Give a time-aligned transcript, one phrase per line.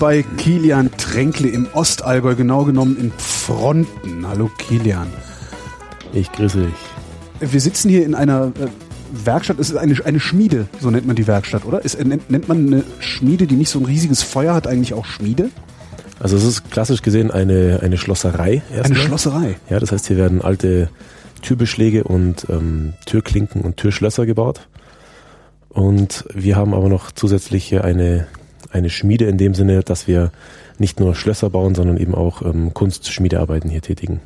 [0.00, 4.26] Bei Kilian Tränkle im Ostallgäu, genau genommen in Fronten.
[4.26, 5.08] Hallo Kilian.
[6.14, 7.52] Ich grüße dich.
[7.52, 8.68] Wir sitzen hier in einer äh,
[9.26, 11.84] Werkstatt, es ist eine, eine Schmiede, so nennt man die Werkstatt, oder?
[11.84, 15.04] Ist, nennt, nennt man eine Schmiede, die nicht so ein riesiges Feuer hat, eigentlich auch
[15.04, 15.50] Schmiede?
[16.18, 18.62] Also es ist klassisch gesehen eine, eine Schlosserei.
[18.74, 19.00] Erstmal.
[19.00, 19.56] Eine Schlosserei?
[19.68, 20.88] Ja, das heißt, hier werden alte
[21.42, 24.66] Türbeschläge und ähm, Türklinken und Türschlösser gebaut.
[25.68, 28.28] Und wir haben aber noch zusätzlich eine,
[28.70, 30.30] eine Schmiede in dem Sinne, dass wir
[30.78, 34.20] nicht nur Schlösser bauen, sondern eben auch ähm, Kunstschmiedearbeiten hier tätigen.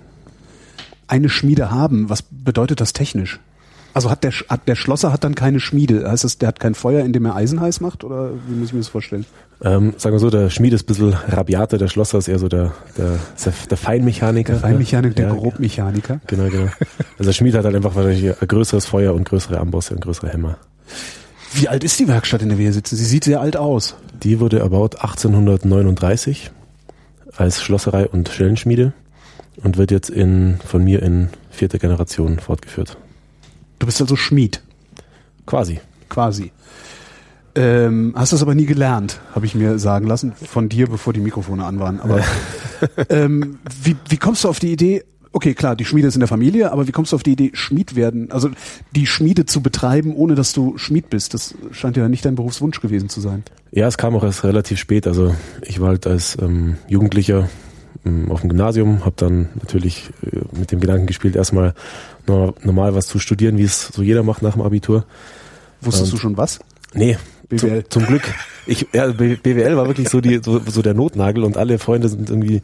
[1.06, 3.40] Eine Schmiede haben, was bedeutet das technisch?
[3.94, 6.10] Also hat der, hat der Schlosser hat dann keine Schmiede.
[6.10, 8.02] Heißt das, der hat kein Feuer, in dem er Eisen heiß macht?
[8.02, 9.24] Oder wie muss ich mir das vorstellen?
[9.62, 12.48] Ähm, sagen wir so, der Schmied ist ein bisschen rabiater, der Schlosser ist eher so
[12.48, 13.18] der, der,
[13.70, 14.54] der Feinmechaniker.
[14.54, 16.20] Der Feinmechaniker, der ja, Grobmechaniker.
[16.26, 16.70] Genau, genau.
[17.18, 20.28] Also der Schmied hat halt einfach wahrscheinlich ein größeres Feuer und größere Ambosse und größere
[20.28, 20.58] Hämmer.
[21.54, 22.96] Wie alt ist die Werkstatt, in der wir hier sitzen?
[22.96, 23.94] Sie sieht sehr alt aus.
[24.24, 26.50] Die wurde erbaut 1839
[27.36, 28.94] als Schlosserei und Schellenschmiede
[29.62, 32.96] und wird jetzt in, von mir in vierter Generation fortgeführt.
[33.78, 34.62] Du bist also Schmied.
[35.44, 35.80] Quasi.
[36.08, 36.52] Quasi.
[37.54, 41.20] Ähm, hast das aber nie gelernt, habe ich mir sagen lassen, von dir, bevor die
[41.20, 42.00] Mikrofone an waren.
[42.00, 42.20] Aber
[43.10, 45.04] ähm, wie, wie kommst du auf die Idee,
[45.34, 47.50] okay, klar, die Schmiede ist in der Familie, aber wie kommst du auf die Idee,
[47.54, 48.50] Schmied werden, also
[48.94, 51.34] die Schmiede zu betreiben, ohne dass du Schmied bist?
[51.34, 53.42] Das scheint ja nicht dein Berufswunsch gewesen zu sein.
[53.72, 55.06] Ja, es kam auch erst relativ spät.
[55.06, 57.48] Also ich war halt als ähm, Jugendlicher
[58.06, 61.74] ähm, auf dem Gymnasium, habe dann natürlich äh, mit dem Gedanken gespielt, erstmal
[62.26, 65.04] normal was zu studieren, wie es so jeder macht nach dem Abitur.
[65.82, 66.60] Wusstest Und, du schon was?
[66.94, 67.18] Nee,
[67.48, 67.84] BWL.
[67.88, 68.22] Zum, zum Glück.
[68.66, 72.30] Ich, ja, BWL war wirklich so die so, so der Notnagel und alle Freunde sind
[72.30, 72.62] irgendwie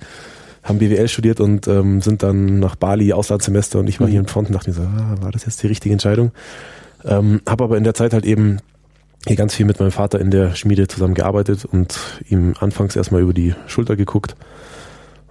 [0.62, 4.10] haben BWL studiert und ähm, sind dann nach Bali Auslandssemester und ich war mhm.
[4.10, 6.32] hier in Front und dachte mir so, ah, war das jetzt die richtige Entscheidung?
[7.04, 8.58] Ähm, habe aber in der Zeit halt eben
[9.26, 11.98] hier ganz viel mit meinem Vater in der Schmiede zusammengearbeitet und
[12.28, 14.36] ihm anfangs erstmal über die Schulter geguckt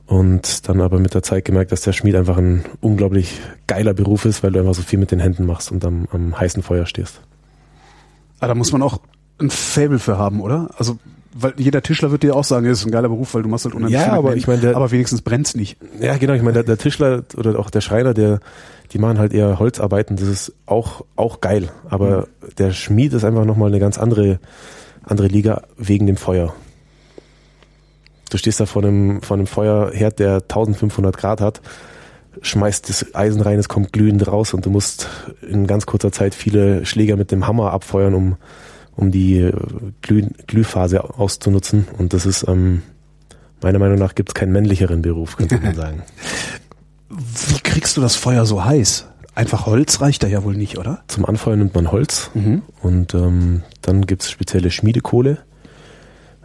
[0.05, 4.25] und dann aber mit der Zeit gemerkt, dass der Schmied einfach ein unglaublich geiler Beruf
[4.25, 6.87] ist, weil du einfach so viel mit den Händen machst und am, am heißen Feuer
[6.87, 7.21] stehst.
[8.39, 8.99] Ah, da muss man auch
[9.39, 10.69] ein Fable für haben, oder?
[10.77, 10.97] Also
[11.33, 13.65] weil jeder Tischler wird dir auch sagen, das ist ein geiler Beruf, weil du machst
[13.65, 15.77] halt unheimlich ja, aber ich meine, aber wenigstens brennt's nicht.
[15.99, 16.33] Ja, genau.
[16.33, 18.39] Ich meine, der, der, Tischler oder auch der Schreiner, der,
[18.91, 20.15] die machen halt eher Holzarbeiten.
[20.15, 21.69] Das ist auch auch geil.
[21.89, 22.55] Aber mhm.
[22.57, 24.39] der Schmied ist einfach nochmal eine ganz andere
[25.03, 26.53] andere Liga wegen dem Feuer.
[28.29, 31.61] Du stehst da vor einem, vor einem Feuerherd, der 1500 Grad hat,
[32.41, 35.09] schmeißt das Eisen rein, es kommt glühend raus und du musst
[35.41, 38.37] in ganz kurzer Zeit viele Schläger mit dem Hammer abfeuern, um,
[38.99, 39.49] um die
[40.01, 41.87] Glüh, Glühphase auszunutzen.
[41.97, 42.81] Und das ist, ähm,
[43.61, 46.03] meiner Meinung nach, gibt es keinen männlicheren Beruf, könnte man sagen.
[47.09, 49.07] Wie kriegst du das Feuer so heiß?
[49.35, 51.03] Einfach Holz reicht da ja wohl nicht, oder?
[51.07, 52.61] Zum Anfeuern nimmt man Holz mhm.
[52.81, 55.39] und ähm, dann gibt es spezielle Schmiedekohle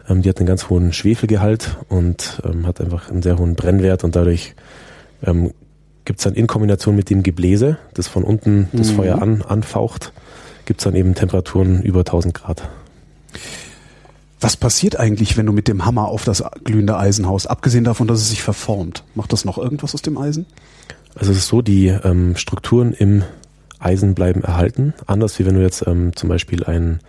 [0.09, 4.03] ähm, die hat einen ganz hohen Schwefelgehalt und ähm, hat einfach einen sehr hohen Brennwert
[4.03, 4.55] und dadurch
[5.23, 5.51] ähm,
[6.05, 8.95] gibt es dann in Kombination mit dem Gebläse, das von unten das mhm.
[8.95, 10.13] Feuer an, anfaucht,
[10.65, 12.67] gibt es dann eben Temperaturen über 1000 Grad.
[14.41, 17.49] Was passiert eigentlich, wenn du mit dem Hammer auf das glühende Eisen haust?
[17.49, 19.03] Abgesehen davon, dass es sich verformt.
[19.15, 20.45] Macht das noch irgendwas aus dem Eisen?
[21.15, 23.23] Also es ist so, die ähm, Strukturen im
[23.79, 24.93] Eisen bleiben erhalten.
[25.07, 26.99] Anders wie wenn du jetzt ähm, zum Beispiel ein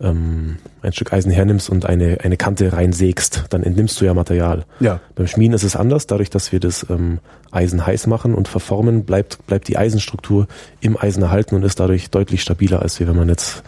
[0.00, 4.64] ähm, ein Stück Eisen hernimmst und eine, eine Kante reinsägst, dann entnimmst du ja Material.
[4.80, 5.00] Ja.
[5.14, 6.06] Beim Schmieden ist es anders.
[6.06, 7.18] Dadurch, dass wir das ähm,
[7.50, 10.48] Eisen heiß machen und verformen, bleibt, bleibt die Eisenstruktur
[10.80, 13.62] im Eisen erhalten und ist dadurch deutlich stabiler, als wenn man jetzt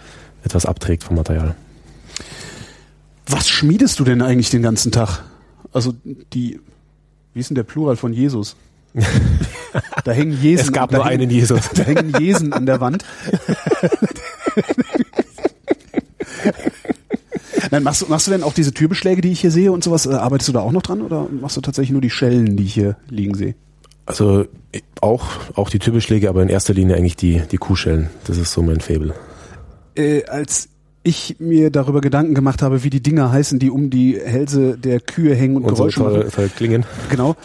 [0.45, 1.55] etwas abträgt vom Material.
[3.29, 5.25] Was schmiedest du denn eigentlich den ganzen Tag?
[5.73, 5.95] Also
[6.33, 6.61] die,
[7.35, 8.57] wie ist denn der Plural von Jesus?
[10.05, 10.67] da hängen Jesen.
[10.67, 11.69] Es gab nur hängen, einen Jesus.
[11.75, 13.05] Da hängen Jesen an der Wand.
[17.77, 20.07] Nein, machst du, machst du denn auch diese Türbeschläge, die ich hier sehe und sowas?
[20.07, 22.65] Äh, arbeitest du da auch noch dran oder machst du tatsächlich nur die Schellen, die
[22.65, 23.55] ich hier liegen sehe?
[24.07, 24.47] Also
[25.03, 25.27] auch,
[25.57, 28.09] auch die Türbeschläge, aber in erster Linie eigentlich die, die Kuhschellen.
[28.25, 29.13] Das ist so mein Fable.
[29.95, 30.71] Äh, als
[31.03, 35.01] ich mir darüber Gedanken gemacht habe, wie die Dinger heißen, die um die Hälse der
[35.01, 36.31] Kühe hängen und, und Geräusche so machen.
[36.31, 36.87] Toll klingen.
[37.11, 37.37] Genau.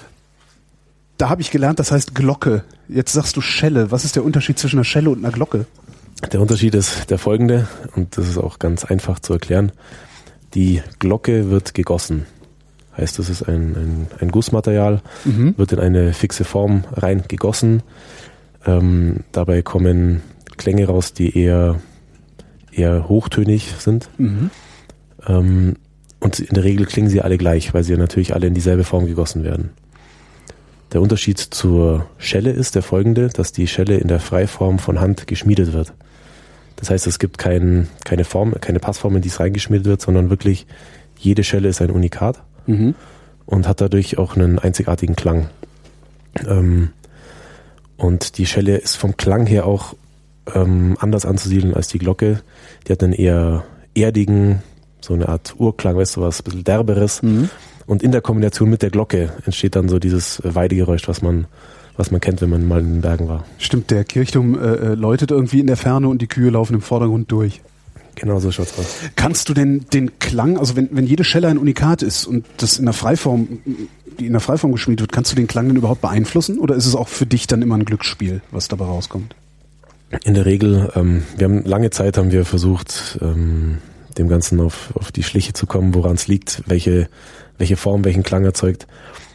[1.17, 2.63] Da habe ich gelernt, das heißt Glocke.
[2.87, 3.91] Jetzt sagst du Schelle.
[3.91, 5.65] Was ist der Unterschied zwischen einer Schelle und einer Glocke?
[6.31, 7.67] Der Unterschied ist der folgende,
[7.97, 9.73] und das ist auch ganz einfach zu erklären.
[10.53, 12.25] Die Glocke wird gegossen.
[12.97, 15.57] Heißt, das ist ein, ein, ein Gussmaterial, mhm.
[15.57, 17.83] wird in eine fixe Form rein gegossen.
[18.65, 20.21] Ähm, dabei kommen
[20.57, 21.79] Klänge raus, die eher,
[22.71, 24.09] eher hochtönig sind.
[24.17, 24.49] Mhm.
[25.25, 25.75] Ähm,
[26.19, 28.83] und in der Regel klingen sie alle gleich, weil sie ja natürlich alle in dieselbe
[28.83, 29.71] Form gegossen werden.
[30.93, 35.25] Der Unterschied zur Schelle ist der folgende, dass die Schelle in der Freiform von Hand
[35.25, 35.93] geschmiedet wird.
[36.81, 40.29] Das heißt, es gibt kein, keine Form, keine Passform, in die es reingeschmiedet wird, sondern
[40.29, 40.67] wirklich
[41.17, 42.95] jede Schelle ist ein Unikat Mhm.
[43.45, 45.47] und hat dadurch auch einen einzigartigen Klang.
[46.47, 46.89] Ähm,
[47.97, 49.95] und die Schelle ist vom Klang her auch
[50.53, 52.41] ähm, anders anzusiedeln als die Glocke.
[52.87, 53.63] Die hat einen eher
[53.95, 54.61] erdigen,
[55.01, 57.21] so eine Art Urklang, weißt du was, ein bisschen derberes.
[57.21, 57.49] Mhm.
[57.85, 61.45] Und in der Kombination mit der Glocke entsteht dann so dieses Weidegeräusch, was man,
[61.97, 63.45] was man kennt, wenn man mal in den Bergen war.
[63.57, 66.81] Stimmt, der Kirchturm äh, äh, läutet irgendwie in der Ferne und die Kühe laufen im
[66.81, 67.61] Vordergrund durch.
[68.15, 68.97] Genau so schaut's aus.
[69.15, 72.77] Kannst du denn den Klang, also wenn, wenn jede Schelle ein Unikat ist und das
[72.77, 73.59] in der Freiform,
[74.19, 76.59] die in der Freiform geschmiedet wird, kannst du den Klang denn überhaupt beeinflussen?
[76.59, 79.35] Oder ist es auch für dich dann immer ein Glücksspiel, was dabei rauskommt?
[80.25, 83.77] In der Regel, ähm, wir haben lange Zeit haben wir versucht, ähm,
[84.17, 87.07] dem Ganzen auf, auf die Schliche zu kommen, woran es liegt, welche,
[87.57, 88.87] welche Form, welchen Klang erzeugt.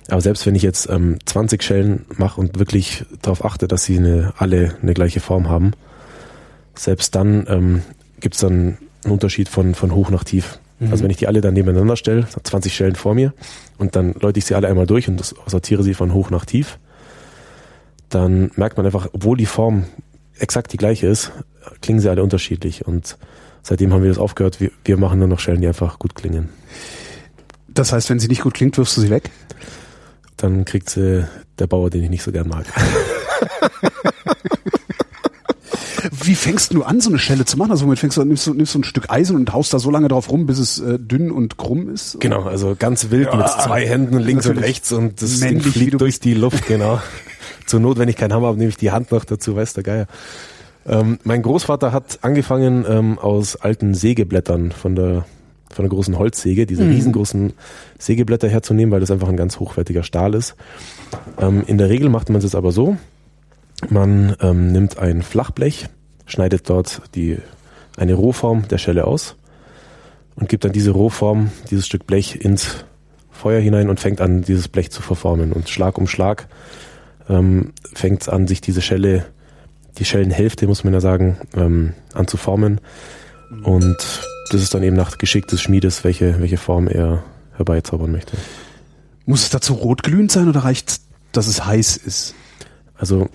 [0.08, 3.98] Aber selbst wenn ich jetzt ähm, 20 Schellen mache und wirklich darauf achte, dass sie
[3.98, 5.72] eine, alle eine gleiche Form haben,
[6.76, 7.82] selbst dann ähm,
[8.20, 10.58] gibt es dann einen Unterschied von, von hoch nach tief.
[10.78, 10.92] Mhm.
[10.92, 13.32] Also wenn ich die alle dann nebeneinander stelle, 20 Stellen vor mir
[13.78, 16.78] und dann läute ich sie alle einmal durch und sortiere sie von hoch nach tief,
[18.08, 19.84] dann merkt man einfach, obwohl die Form
[20.38, 21.32] exakt die gleiche ist,
[21.80, 22.86] klingen sie alle unterschiedlich.
[22.86, 23.16] Und
[23.62, 24.60] seitdem haben wir das aufgehört.
[24.60, 26.50] Wir, wir machen nur noch Schellen, die einfach gut klingen.
[27.68, 29.30] Das heißt, wenn sie nicht gut klingt, wirfst du sie weg?
[30.36, 31.26] Dann kriegt sie
[31.58, 32.66] der Bauer, den ich nicht so gern mag.
[36.22, 37.70] Wie fängst du an, so eine Schelle zu machen?
[37.70, 39.90] Also womit fängst du, nimmst du, nimmst du ein Stück Eisen und haust da so
[39.90, 42.20] lange drauf rum, bis es äh, dünn und krumm ist?
[42.20, 45.94] Genau, also ganz wild Ja, mit zwei Händen links und rechts und das Ding fliegt
[45.94, 47.00] du durch die Luft, genau.
[47.66, 49.82] Zur Not, wenn ich keinen Hammer habe, nehme ich die Hand noch dazu, weiß der
[49.82, 50.06] Geier.
[50.86, 55.24] Ähm, mein Großvater hat angefangen ähm, aus alten Sägeblättern von der
[55.72, 56.92] von der großen Holzsäge, diese Mhm.
[56.92, 57.52] riesengroßen
[57.98, 60.54] Sägeblätter herzunehmen, weil das einfach ein ganz hochwertiger Stahl ist.
[61.38, 62.96] Ähm, in der Regel macht man es aber so,
[63.88, 65.88] man ähm, nimmt ein Flachblech,
[66.26, 67.38] schneidet dort die,
[67.96, 69.36] eine Rohform der Schelle aus
[70.34, 72.84] und gibt dann diese Rohform, dieses Stück Blech ins
[73.30, 75.52] Feuer hinein und fängt an, dieses Blech zu verformen.
[75.52, 76.48] Und Schlag um Schlag
[77.28, 79.26] ähm, fängt es an, sich diese Schelle,
[79.98, 82.80] die Schellenhälfte, muss man ja sagen, ähm, an zu formen.
[83.62, 83.96] Und
[84.50, 87.24] das ist dann eben nach Geschick des Schmiedes, welche, welche Form er
[87.56, 88.36] herbeizaubern möchte.
[89.24, 91.00] Muss es dazu rotglühend sein oder reicht
[91.32, 92.34] dass es heiß ist?
[92.96, 93.28] Also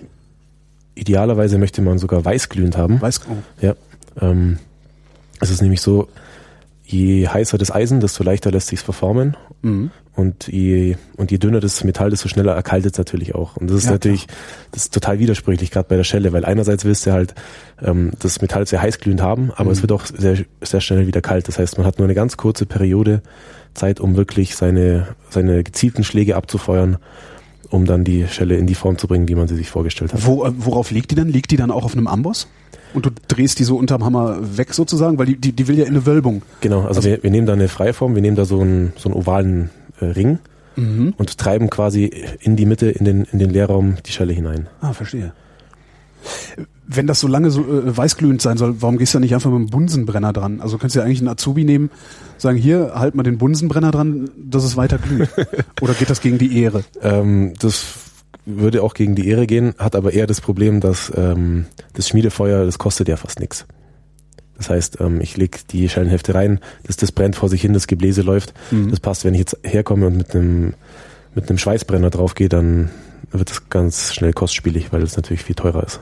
[0.94, 3.00] idealerweise möchte man sogar weißglühend haben.
[3.00, 3.36] Weiß, oh.
[3.60, 3.74] Ja.
[4.20, 4.58] Ähm,
[5.40, 6.08] es ist nämlich so,
[6.92, 9.36] je heißer das Eisen, desto leichter lässt sich's verformen.
[9.62, 9.90] Mhm.
[10.14, 13.56] Und je, und je dünner das Metall, desto schneller erkaltet es natürlich auch.
[13.56, 14.26] Und das ist Ja, natürlich,
[14.70, 17.34] das ist total widersprüchlich, gerade bei der Schelle, weil einerseits willst du halt
[17.82, 19.70] ähm, das Metall sehr heißglühend haben, aber Mhm.
[19.70, 21.48] es wird auch sehr, sehr schnell wieder kalt.
[21.48, 23.22] Das heißt, man hat nur eine ganz kurze Periode
[23.72, 26.98] Zeit, um wirklich seine, seine gezielten Schläge abzufeuern,
[27.70, 30.26] um dann die Schelle in die Form zu bringen, wie man sie sich vorgestellt hat.
[30.26, 31.28] Wo, äh, worauf liegt die dann?
[31.28, 32.48] Liegt die dann auch auf einem Amboss?
[32.94, 35.18] Und du drehst die so unterm Hammer weg sozusagen?
[35.18, 36.42] Weil die, die, die will ja in eine Wölbung.
[36.60, 39.08] Genau, also, Also- wir, wir nehmen da eine Freiform, wir nehmen da so einen, so
[39.08, 39.70] einen ovalen
[40.00, 40.38] äh, Ring
[40.74, 41.12] Mhm.
[41.18, 42.10] und treiben quasi
[42.40, 44.68] in die Mitte, in den, in den Leerraum die Schelle hinein.
[44.80, 45.32] Ah, verstehe.
[46.86, 49.50] Wenn das so lange so äh, weißglühend sein soll, warum gehst du da nicht einfach
[49.50, 50.60] mit dem Bunsenbrenner dran?
[50.60, 51.90] Also kannst du ja eigentlich einen Azubi nehmen,
[52.38, 55.28] sagen, hier, halt mal den Bunsenbrenner dran, dass es weiter glüht.
[55.80, 56.84] Oder geht das gegen die Ehre?
[57.02, 57.84] Ähm, das
[58.44, 62.64] würde auch gegen die Ehre gehen, hat aber eher das Problem, dass ähm, das Schmiedefeuer,
[62.64, 63.66] das kostet ja fast nichts.
[64.58, 67.86] Das heißt, ähm, ich leg die Schellenhälfte rein, das, das brennt vor sich hin, das
[67.86, 68.52] Gebläse läuft.
[68.70, 68.90] Mhm.
[68.90, 70.74] Das passt, wenn ich jetzt herkomme und mit einem
[71.34, 72.90] mit einem Schweißbrenner draufgehe, dann
[73.30, 76.00] wird das ganz schnell kostspielig, weil es natürlich viel teurer ist.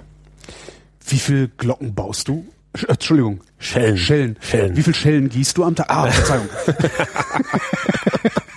[1.06, 2.44] Wie viel Glocken baust du?
[2.76, 3.40] Sch- äh, Entschuldigung.
[3.58, 3.96] Schellen.
[3.96, 4.37] Schellen.
[4.40, 4.76] Schellen.
[4.76, 5.87] Wie viel Schellen gießt du am Tag?
[5.88, 6.49] Ah, Verzeihung.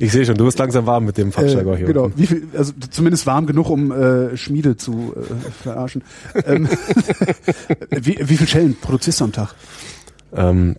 [0.00, 1.86] Ich sehe schon, du wirst langsam warm mit dem Fachjargon Äh, hier.
[1.86, 2.04] genau.
[2.04, 2.18] unten.
[2.20, 6.02] Wie viel, also zumindest warm genug, um äh, Schmiede zu äh, verarschen.
[6.44, 6.68] Ähm,
[7.90, 9.54] wie, wie viel Schellen produzierst du am Tag?
[10.34, 10.76] Ähm,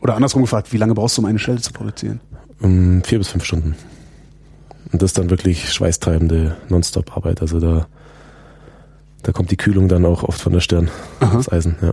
[0.00, 2.20] Oder andersrum gefragt, wie lange brauchst du, um eine Schelle zu produzieren?
[2.60, 3.76] um vier bis fünf Stunden.
[4.92, 7.40] Und das ist dann wirklich schweißtreibende Nonstop-Arbeit.
[7.40, 7.86] Also da,
[9.22, 10.90] da kommt die Kühlung dann auch oft von der Stirn.
[11.20, 11.36] Aha.
[11.36, 11.92] Das Eisen, ja.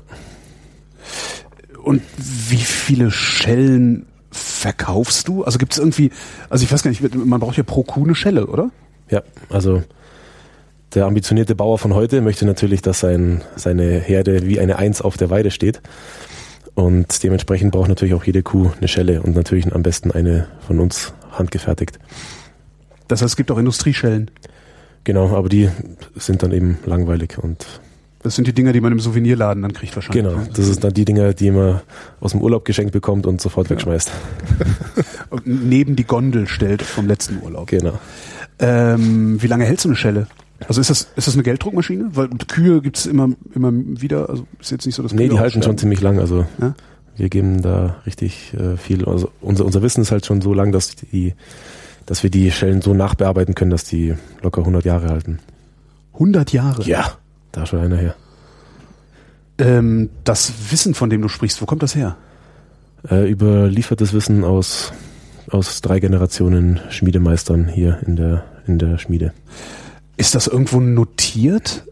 [1.83, 5.43] Und wie viele Schellen verkaufst du?
[5.43, 6.11] Also gibt es irgendwie,
[6.49, 8.69] also ich weiß gar nicht, man braucht ja pro Kuh eine Schelle, oder?
[9.09, 9.83] Ja, also
[10.93, 15.17] der ambitionierte Bauer von heute möchte natürlich, dass sein, seine Herde wie eine Eins auf
[15.17, 15.81] der Weide steht.
[16.73, 20.79] Und dementsprechend braucht natürlich auch jede Kuh eine Schelle und natürlich am besten eine von
[20.79, 21.99] uns handgefertigt.
[23.07, 24.31] Das heißt, es gibt auch Industrieschellen.
[25.03, 25.69] Genau, aber die
[26.15, 27.65] sind dann eben langweilig und
[28.25, 30.23] Das sind die Dinger, die man im Souvenirladen dann kriegt wahrscheinlich.
[30.23, 30.49] genau, ne?
[30.51, 31.81] das sind dann die Dinger, die man
[32.19, 34.09] aus dem Urlaub geschenkt bekommt und sofort wegschmeißt.
[35.29, 37.67] Und neben die Gondel stellt vom letzten Urlaub.
[37.67, 37.99] Genau.
[38.57, 40.25] Ähm, wie lange hält so eine Schelle?
[40.67, 42.09] Also ist das, ist das eine Gelddruckmaschine?
[42.13, 45.39] Weil Kühe gibt's immer, immer wieder, also ist jetzt nicht so, dass Nee, Kühe die
[45.39, 46.17] halten schon ziemlich lang.
[46.17, 46.73] Also Ja?
[47.17, 49.05] Wir geben da richtig äh, viel.
[49.05, 51.35] Also unser, unser Wissen ist halt schon so lang, dass die,
[52.07, 55.37] dass wir die Schellen so nachbearbeiten können, dass die locker 100 Jahre halten.
[56.13, 56.81] 100 Jahre?
[56.85, 57.19] Ja,
[57.55, 58.15] da schon einer her.
[59.57, 62.17] Ähm, das Wissen, von dem du sprichst, wo kommt das her?
[63.09, 64.91] Äh, überliefertes Wissen aus,
[65.49, 69.33] aus drei Generationen Schmiedemeistern hier in der, in der Schmiede.
[70.17, 71.85] Ist das irgendwo notiert?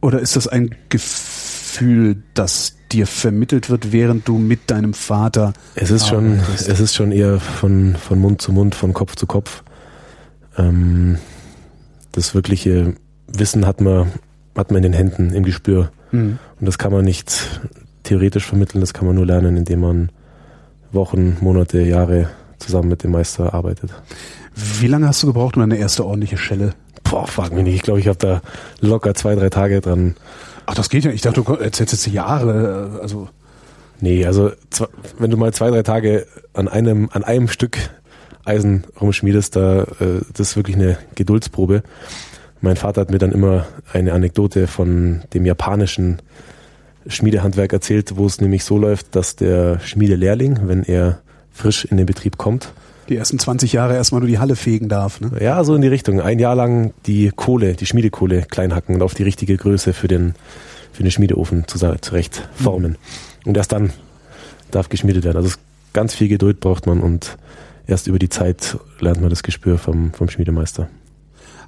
[0.00, 5.52] Oder ist das ein Gefühl, das dir vermittelt wird, während du mit deinem Vater.
[5.74, 9.26] Es ist schon, es ist schon eher von, von Mund zu Mund, von Kopf zu
[9.26, 9.62] Kopf.
[10.56, 11.18] Ähm,
[12.12, 12.94] das wirkliche
[13.26, 14.12] Wissen hat man,
[14.58, 15.90] hat man in den Händen, im Gespür.
[16.12, 16.38] Mhm.
[16.60, 17.60] Und das kann man nicht
[18.02, 20.08] theoretisch vermitteln, das kann man nur lernen, indem man
[20.92, 23.90] Wochen, Monate, Jahre zusammen mit dem Meister arbeitet.
[24.54, 26.74] Wie lange hast du gebraucht, um eine erste ordentliche Schelle?
[27.04, 27.76] Boah, frag mich nicht.
[27.76, 28.42] Ich glaube, ich habe da
[28.80, 30.14] locker zwei, drei Tage dran
[30.70, 31.10] Ach, das geht ja.
[31.10, 32.98] Ich dachte, du erzählst jetzt Jahre.
[32.98, 33.28] Äh, also.
[34.00, 34.52] Nee, also
[35.18, 37.78] wenn du mal zwei, drei Tage an einem, an einem Stück
[38.44, 41.82] Eisen rumschmiedest, da äh, das ist wirklich eine Geduldsprobe.
[42.60, 46.18] Mein Vater hat mir dann immer eine Anekdote von dem japanischen
[47.06, 51.20] Schmiedehandwerk erzählt, wo es nämlich so läuft, dass der Schmiedelehrling, wenn er
[51.52, 52.72] frisch in den Betrieb kommt,
[53.08, 55.20] die ersten 20 Jahre erstmal nur die Halle fegen darf.
[55.20, 55.32] Ne?
[55.40, 56.20] Ja, so in die Richtung.
[56.20, 60.34] Ein Jahr lang die Kohle, die Schmiedekohle kleinhacken und auf die richtige Größe für den,
[60.92, 62.92] für den Schmiedeofen zurecht formen.
[62.92, 62.96] Mhm.
[63.46, 63.92] Und erst dann
[64.70, 65.38] darf geschmiedet werden.
[65.38, 65.56] Also
[65.94, 67.38] ganz viel Geduld braucht man und
[67.86, 70.88] erst über die Zeit lernt man das Gespür vom, vom Schmiedemeister.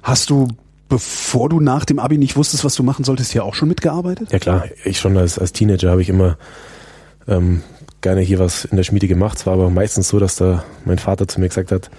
[0.03, 0.47] Hast du,
[0.91, 4.29] bevor du nach dem Abi nicht wusstest, was du machen solltest, hier auch schon mitgearbeitet?
[4.33, 6.37] Ja klar, ich schon als, als Teenager habe ich immer
[7.29, 7.61] ähm,
[8.01, 9.37] gerne hier was in der Schmiede gemacht.
[9.37, 11.89] Es war aber meistens so, dass da mein Vater zu mir gesagt hat,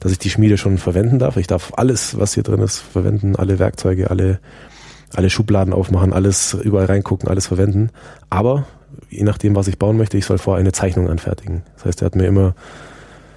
[0.00, 1.36] dass ich die Schmiede schon verwenden darf.
[1.36, 4.40] Ich darf alles, was hier drin ist, verwenden, alle Werkzeuge, alle,
[5.14, 7.90] alle Schubladen aufmachen, alles überall reingucken, alles verwenden.
[8.30, 8.66] Aber
[9.10, 11.62] je nachdem, was ich bauen möchte, ich soll vorher eine Zeichnung anfertigen.
[11.76, 12.56] Das heißt, er hat mir immer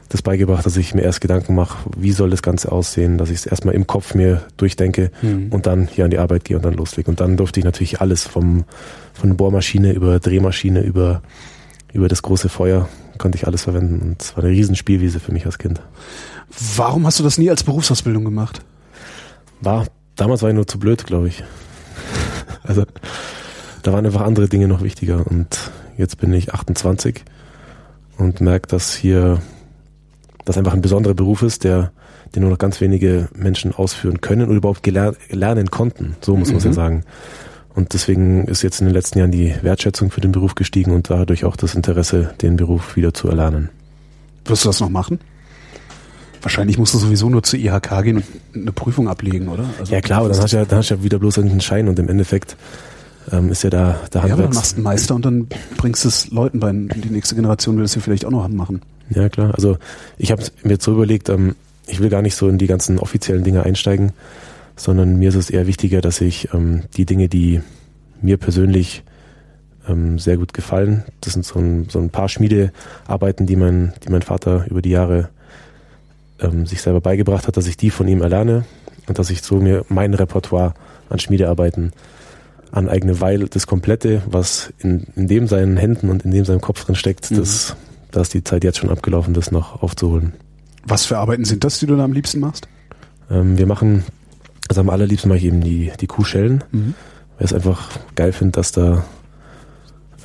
[0.09, 3.37] das beigebracht, dass ich mir erst Gedanken mache, wie soll das Ganze aussehen, dass ich
[3.37, 5.47] es erstmal im Kopf mir durchdenke mhm.
[5.49, 7.09] und dann hier an die Arbeit gehe und dann loslege.
[7.09, 8.65] Und dann durfte ich natürlich alles vom,
[9.13, 11.21] von Bohrmaschine über Drehmaschine über
[11.93, 15.45] über das große Feuer konnte ich alles verwenden und es war eine Riesenspielwiese für mich
[15.45, 15.79] als Kind.
[16.75, 18.61] Warum hast du das nie als Berufsausbildung gemacht?
[19.61, 21.43] War, damals war ich nur zu blöd, glaube ich.
[22.63, 22.83] also,
[23.83, 27.23] da waren einfach andere Dinge noch wichtiger und jetzt bin ich 28
[28.17, 29.41] und merke, dass hier,
[30.45, 31.91] das einfach ein besonderer Beruf ist, der,
[32.35, 34.85] den nur noch ganz wenige Menschen ausführen können oder überhaupt
[35.29, 36.15] lernen konnten.
[36.21, 36.75] So muss man es ja mhm.
[36.75, 37.03] sagen.
[37.75, 41.09] Und deswegen ist jetzt in den letzten Jahren die Wertschätzung für den Beruf gestiegen und
[41.09, 43.69] dadurch auch das Interesse, den Beruf wieder zu erlernen.
[44.45, 45.19] Wirst du das noch machen?
[46.41, 49.65] Wahrscheinlich musst du sowieso nur zur IHK gehen und eine Prüfung ablegen, oder?
[49.79, 51.61] Also ja klar, aber dann hast du ja, dann hast du ja wieder bloß irgendeinen
[51.61, 52.57] Schein und im Endeffekt
[53.31, 54.27] ähm, ist ja da der Handwerks...
[54.27, 55.47] Ja, aber dann machst du einen Meister und dann
[55.77, 56.71] bringst du es Leuten bei.
[56.71, 58.81] Die nächste Generation will das ja vielleicht auch noch machen.
[59.15, 59.77] Ja klar, also
[60.17, 61.55] ich habe mir jetzt so überlegt, ähm,
[61.87, 64.13] ich will gar nicht so in die ganzen offiziellen Dinge einsteigen,
[64.75, 67.61] sondern mir ist es eher wichtiger, dass ich ähm, die Dinge, die
[68.21, 69.03] mir persönlich
[69.87, 74.09] ähm, sehr gut gefallen, das sind so ein, so ein paar Schmiedearbeiten, die mein, die
[74.09, 75.29] mein Vater über die Jahre
[76.39, 78.65] ähm, sich selber beigebracht hat, dass ich die von ihm erlerne
[79.07, 80.73] und dass ich so mir mein Repertoire
[81.09, 81.91] an Schmiedearbeiten
[82.71, 86.85] aneigne, weil das Komplette, was in, in dem seinen Händen und in dem seinem Kopf
[86.85, 87.37] drin steckt, mhm.
[87.37, 87.75] das,
[88.13, 90.33] da ist die Zeit jetzt schon abgelaufen, das noch aufzuholen.
[90.85, 92.69] Was für Arbeiten sind das, die du da am liebsten machst?
[93.29, 94.05] Ähm, wir machen
[94.69, 96.95] also am allerliebsten mache ich eben die, die Kuhschellen, mhm.
[97.37, 99.03] weil ich es einfach geil finde, dass da,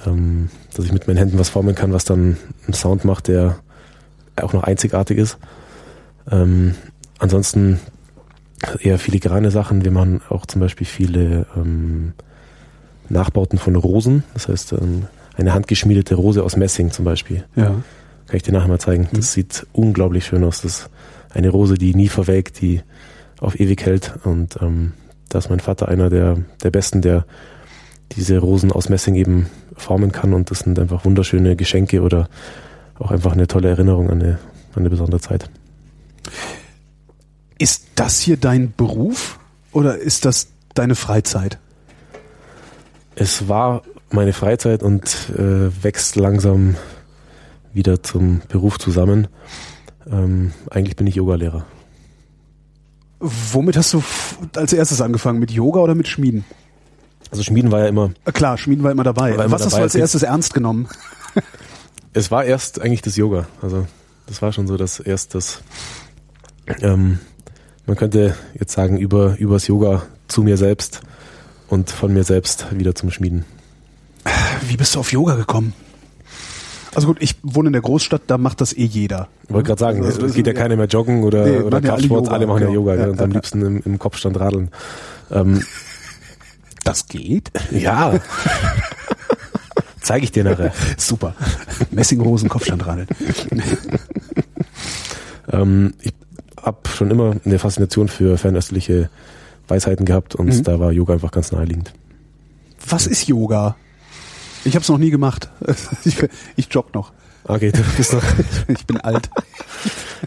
[0.07, 3.59] ähm, dass ich mit meinen Händen was formen kann, was dann einen Sound macht, der
[4.37, 5.39] auch noch einzigartig ist.
[6.31, 6.77] Ähm,
[7.19, 7.81] ansonsten
[8.81, 9.85] eher filigrane Sachen.
[9.85, 12.13] Wir machen auch zum Beispiel viele ähm,
[13.09, 14.23] Nachbauten von Rosen.
[14.35, 15.07] Das heißt, ähm,
[15.39, 17.45] eine handgeschmiedete Rose aus Messing zum Beispiel.
[17.57, 17.67] Ja.
[17.67, 19.09] Kann ich dir nachher mal zeigen.
[19.13, 19.41] Das mhm.
[19.41, 20.63] sieht unglaublich schön aus.
[20.63, 20.91] Das ist
[21.31, 22.83] eine Rose, die nie verwelkt, die
[23.41, 24.15] auf ewig hält.
[24.25, 24.93] Und ähm,
[25.29, 27.25] da ist mein Vater einer der, der Besten, der
[28.13, 30.35] diese Rosen aus Messing eben formen kann.
[30.35, 32.29] Und das sind einfach wunderschöne Geschenke oder
[32.99, 34.33] auch einfach eine tolle Erinnerung an eine,
[34.73, 35.49] an eine besondere Zeit.
[37.59, 39.39] Ist das hier dein Beruf
[39.73, 41.59] oder ist das deine Freizeit?
[43.15, 46.77] Es war meine Freizeit und äh, wächst langsam
[47.73, 49.29] wieder zum Beruf zusammen.
[50.11, 51.67] Ähm, eigentlich bin ich Yogalehrer.
[53.21, 54.03] Womit hast du
[54.55, 55.39] als erstes angefangen?
[55.39, 56.45] Mit Yoga oder mit Schmieden?
[57.31, 58.13] Also Schmieden war ja immer.
[58.25, 59.37] Äh, klar, Schmieden war immer dabei.
[59.37, 59.65] War immer Was dabei.
[59.65, 60.89] hast du als erstes ernst genommen?
[62.13, 63.47] es war erst eigentlich das Yoga.
[63.61, 63.87] Also
[64.27, 65.63] das war schon so, dass erst das,
[66.81, 67.19] ähm,
[67.87, 71.01] man könnte jetzt sagen, über übers Yoga zu mir selbst
[71.69, 73.45] und von mir selbst wieder zum Schmieden.
[74.69, 75.73] Wie bist du auf Yoga gekommen?
[76.95, 79.29] Also gut, ich wohne in der Großstadt, da macht das eh jeder.
[79.47, 81.93] Ich wollte gerade sagen, Also, es geht ja keiner mehr joggen oder, Nee, oder ja
[81.93, 82.75] alle Kraftsport, Yoga, alle machen ja genau.
[82.81, 83.35] Yoga Ja, gell, und ja, am ja.
[83.37, 84.71] liebsten im, im Kopfstand radeln.
[85.31, 85.63] Ähm,
[86.85, 87.51] Das geht?
[87.71, 88.19] ja.
[90.01, 90.73] Zeige ich dir nachher.
[90.97, 91.35] Super.
[91.91, 93.07] Messinghosen, Kopfstandradeln.
[95.51, 96.13] Ähm, ich
[96.61, 99.09] habe schon immer eine Faszination für fernöstliche
[99.67, 100.63] Weisheiten gehabt und Mhm.
[100.63, 101.95] da war Yoga einfach ganz naheliegend.
[102.87, 103.77] Was ist Yoga?
[104.65, 105.51] Ich habe es noch nie gemacht.
[106.05, 106.17] Ich,
[106.57, 107.13] ich jogge noch.
[107.45, 108.23] Okay, du bist noch.
[108.69, 109.31] Ich bin alt.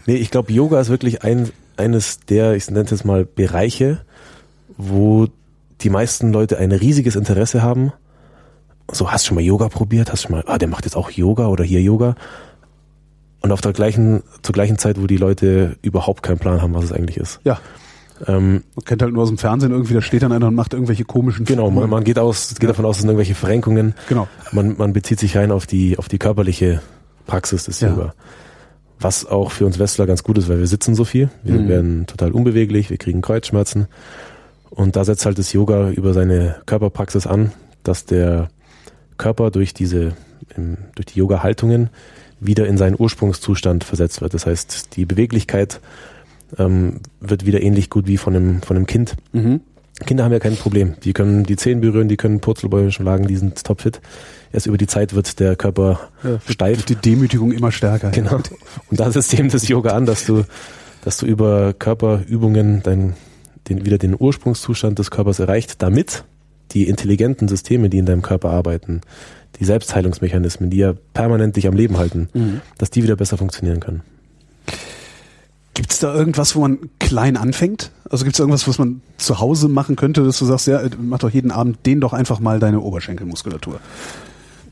[0.06, 4.04] Nee, ich glaube, Yoga ist wirklich ein, eines der, ich nenne es jetzt mal, Bereiche,
[4.76, 5.28] wo
[5.80, 7.92] die meisten Leute ein riesiges Interesse haben.
[8.90, 10.10] So, hast du schon mal Yoga probiert?
[10.12, 12.16] Hast du schon mal, ah, der macht jetzt auch Yoga oder hier Yoga?
[13.40, 16.84] Und auf der gleichen, zur gleichen Zeit, wo die Leute überhaupt keinen Plan haben, was
[16.84, 17.40] es eigentlich ist.
[17.44, 17.60] Ja,
[18.26, 20.74] Ähm, man kennt halt nur aus dem Fernsehen irgendwie, da steht dann einer und macht
[20.74, 23.94] irgendwelche komischen genau, man, man geht aus, geht davon aus, es sind irgendwelche Verrenkungen.
[24.08, 24.28] Genau.
[24.52, 26.80] Man, man bezieht sich rein auf die, auf die körperliche
[27.26, 27.88] Praxis des Ja.
[27.90, 28.14] Yoga.
[29.00, 31.30] Was auch für uns Westler ganz gut ist, weil wir sitzen so viel.
[31.42, 31.68] Wir Mhm.
[31.68, 33.88] werden total unbeweglich, wir kriegen Kreuzschmerzen.
[34.70, 37.50] Und da setzt halt das Yoga über seine Körperpraxis an,
[37.82, 38.48] dass der
[39.18, 40.12] Körper durch diese,
[40.94, 41.90] durch die Yoga-Haltungen
[42.38, 44.34] wieder in seinen Ursprungszustand versetzt wird.
[44.34, 45.80] Das heißt, die Beweglichkeit
[46.58, 49.16] ähm, wird wieder ähnlich gut wie von einem, von einem Kind.
[49.32, 49.60] Mhm.
[50.06, 50.94] Kinder haben ja kein Problem.
[51.04, 54.00] Die können die Zehen berühren, die können Purzelbäume schlagen, die sind topfit.
[54.52, 56.00] Erst über die Zeit wird der Körper
[56.48, 56.78] steif.
[56.78, 58.10] Wird die Demütigung immer stärker.
[58.10, 58.36] Genau.
[58.90, 60.44] Und da setzt eben das Yoga an, dass du,
[61.04, 63.14] dass du über Körperübungen dein,
[63.68, 66.24] den, wieder den Ursprungszustand des Körpers erreicht, damit
[66.72, 69.02] die intelligenten Systeme, die in deinem Körper arbeiten,
[69.60, 72.60] die Selbstheilungsmechanismen, die ja permanent dich am Leben halten, Mhm.
[72.78, 74.02] dass die wieder besser funktionieren können.
[75.74, 77.92] Gibt es da irgendwas, wo man klein anfängt?
[78.10, 81.18] Also gibt es irgendwas, was man zu Hause machen könnte, dass du sagst, ja, mach
[81.20, 83.80] doch jeden Abend den doch einfach mal deine Oberschenkelmuskulatur.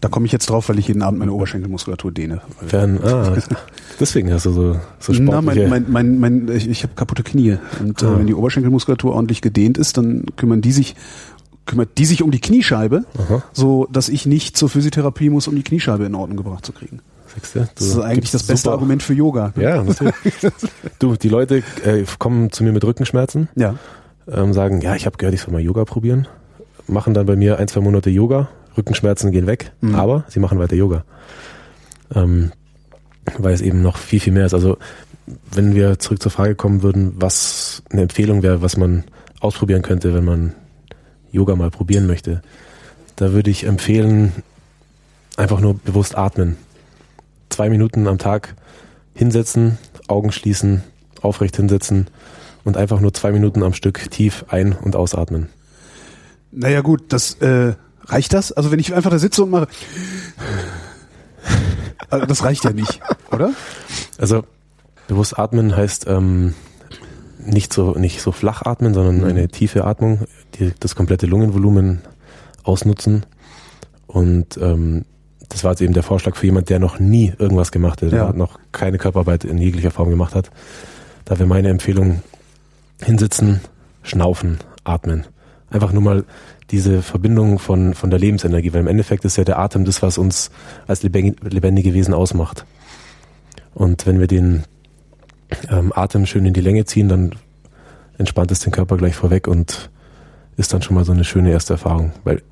[0.02, 2.40] Da komme ich jetzt drauf, weil ich jeden Abend meine Oberschenkelmuskulatur dehne.
[2.66, 3.34] Fern, ah,
[4.00, 7.56] deswegen hast du so, so Na, mein, mein, mein, mein, ich, ich habe kaputte Knie
[7.80, 8.14] und Ah.
[8.14, 10.96] äh, wenn die Oberschenkelmuskulatur ordentlich gedehnt ist, dann kümmern die sich
[11.66, 13.42] kümmert die sich um die Kniescheibe, Aha.
[13.52, 17.00] so dass ich nicht zur Physiotherapie muss, um die Kniescheibe in Ordnung gebracht zu kriegen.
[17.34, 17.68] Siehst du?
[17.74, 19.52] Das ist eigentlich das beste super- Argument für Yoga.
[19.56, 20.14] Ja, natürlich.
[20.98, 23.74] du, die Leute äh, kommen zu mir mit Rückenschmerzen, Ja.
[24.30, 26.26] ähm, sagen, ja, ich habe gehört, ich soll mal Yoga probieren,
[26.86, 29.94] machen dann bei mir ein, zwei Monate Yoga, Rückenschmerzen gehen weg, Mhm.
[29.94, 31.04] aber sie machen weiter Yoga.
[32.14, 32.52] Ähm,
[33.38, 34.54] weil es eben noch viel, viel mehr ist.
[34.54, 34.76] Also
[35.52, 39.04] wenn wir zurück zur Frage kommen würden, was eine Empfehlung wäre, was man
[39.40, 40.54] ausprobieren könnte, wenn man
[41.30, 42.42] Yoga mal probieren möchte,
[43.16, 44.32] da würde ich empfehlen,
[45.36, 46.56] einfach nur bewusst atmen.
[47.50, 48.54] Zwei Minuten am Tag
[49.14, 49.76] hinsetzen,
[50.08, 50.82] Augen schließen,
[51.20, 52.06] aufrecht hinsetzen
[52.64, 55.48] und einfach nur zwei Minuten am Stück tief ein- und ausatmen.
[56.52, 57.74] Naja gut, das äh,
[58.06, 58.50] reicht das?
[58.52, 59.68] Also wenn ich einfach da sitze und mache.
[62.08, 63.52] Also das reicht ja nicht, oder?
[64.18, 64.44] Also
[65.06, 66.54] bewusst atmen heißt ähm,
[67.38, 69.24] nicht so nicht so flach atmen, sondern Mhm.
[69.24, 70.20] eine tiefe Atmung,
[70.58, 72.02] die das komplette Lungenvolumen
[72.64, 73.26] ausnutzen.
[74.06, 75.04] Und ähm,
[75.50, 78.18] das war jetzt eben der Vorschlag für jemand, der noch nie irgendwas gemacht hat, der
[78.18, 78.32] Ja.
[78.32, 80.50] noch keine Körperarbeit in jeglicher Form gemacht hat.
[81.26, 82.22] Da wäre meine Empfehlung
[83.02, 83.60] hinsitzen,
[84.02, 85.26] schnaufen, atmen.
[85.70, 86.24] Einfach nur mal
[86.70, 90.18] diese Verbindung von, von der Lebensenergie, weil im Endeffekt ist ja der Atem das, was
[90.18, 90.50] uns
[90.86, 92.64] als lebendig- lebendige Wesen ausmacht.
[93.74, 94.64] Und wenn wir den
[95.68, 97.32] ähm, Atem schön in die Länge ziehen, dann
[98.18, 99.90] entspannt es den Körper gleich vorweg und
[100.56, 102.12] ist dann schon mal so eine schöne erste Erfahrung.
[102.24, 102.42] Weil,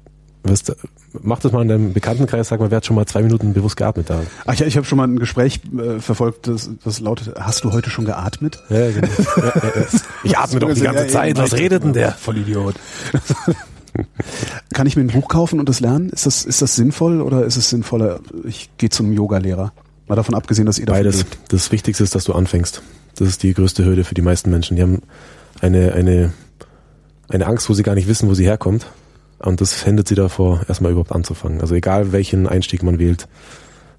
[0.49, 0.75] wirst,
[1.23, 3.77] mach das mal in deinem Bekanntenkreis, sag mal, wer hat schon mal zwei Minuten bewusst
[3.77, 4.23] geatmet da?
[4.47, 7.73] Ach ja, ich habe schon mal ein Gespräch äh, verfolgt, das, das lautet, hast du
[7.73, 8.63] heute schon geatmet?
[8.69, 9.09] Ja, genau.
[9.37, 9.87] ja, ja, ja.
[10.25, 12.13] Ich atme doch die ganze Zeit, was redet denn der?
[12.13, 12.75] Vollidiot.
[14.73, 16.11] Kann ich mir ein Buch kaufen und das lernen?
[16.11, 19.73] Ist das, ist das sinnvoll oder ist es sinnvoller, ich gehe zum Yoga-Lehrer?
[20.09, 21.27] Mal davon abgesehen, dass ihr Beides.
[21.49, 22.83] Das Wichtigste ist, dass du anfängst.
[23.17, 24.77] Das ist die größte Hürde für die meisten Menschen.
[24.77, 25.03] Die haben
[25.61, 26.33] eine, eine,
[27.29, 28.87] eine Angst, wo sie gar nicht wissen, wo sie herkommt.
[29.41, 31.61] Und das hindert sie davor, erstmal überhaupt anzufangen.
[31.61, 33.29] Also egal, welchen Einstieg man wählt,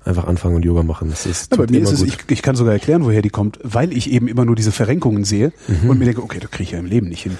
[0.05, 1.09] einfach anfangen und Yoga machen.
[1.09, 3.59] Das ist Ja, bei mir ist es, ich, ich kann sogar erklären, woher die kommt,
[3.63, 5.89] weil ich eben immer nur diese Verrenkungen sehe Mhm.
[5.89, 7.37] und mir denke, okay, da kriege ich ja im Leben nicht hin.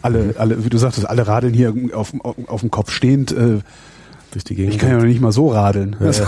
[0.00, 3.32] Alle, alle, wie du sagtest, alle radeln hier auf, auf, auf dem Kopf stehend.
[3.32, 3.58] Äh,
[4.30, 4.72] durch die Gegend.
[4.72, 5.94] ich kann ja noch nicht mal so radeln.
[6.00, 6.26] Ja, ja.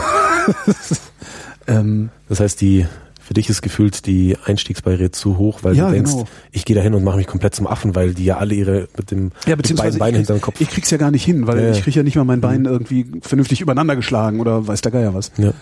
[1.66, 2.86] ähm, Das heißt, die
[3.26, 6.24] für dich ist gefühlt die Einstiegsbarriere zu hoch, weil Ja, du denkst, genau.
[6.52, 8.88] ich gehe da hin und mache mich komplett zum Affen, weil die ja alle ihre
[8.98, 10.60] mit dem ja, mit beziehungsweise beiden Beinen ich, hinterm krieg- Kopf.
[10.60, 12.66] ich krieg's ja gar nicht hin, weil Ja, ich kriege ja nicht mal mein Bein
[12.66, 15.32] irgendwie vernünftig übereinander geschlagen oder weiß der Geier was.
[15.38, 15.52] Ja.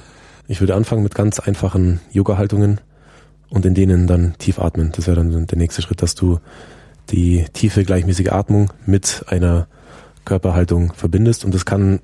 [0.48, 2.80] Ich würde anfangen mit ganz einfachen Yoga-Haltungen
[3.48, 4.90] und in denen dann tief atmen.
[4.96, 6.40] Das wäre dann der nächste Schritt, dass du
[7.10, 9.68] die tiefe, gleichmäßige Atmung mit einer
[10.24, 12.00] Körperhaltung verbindest und das kann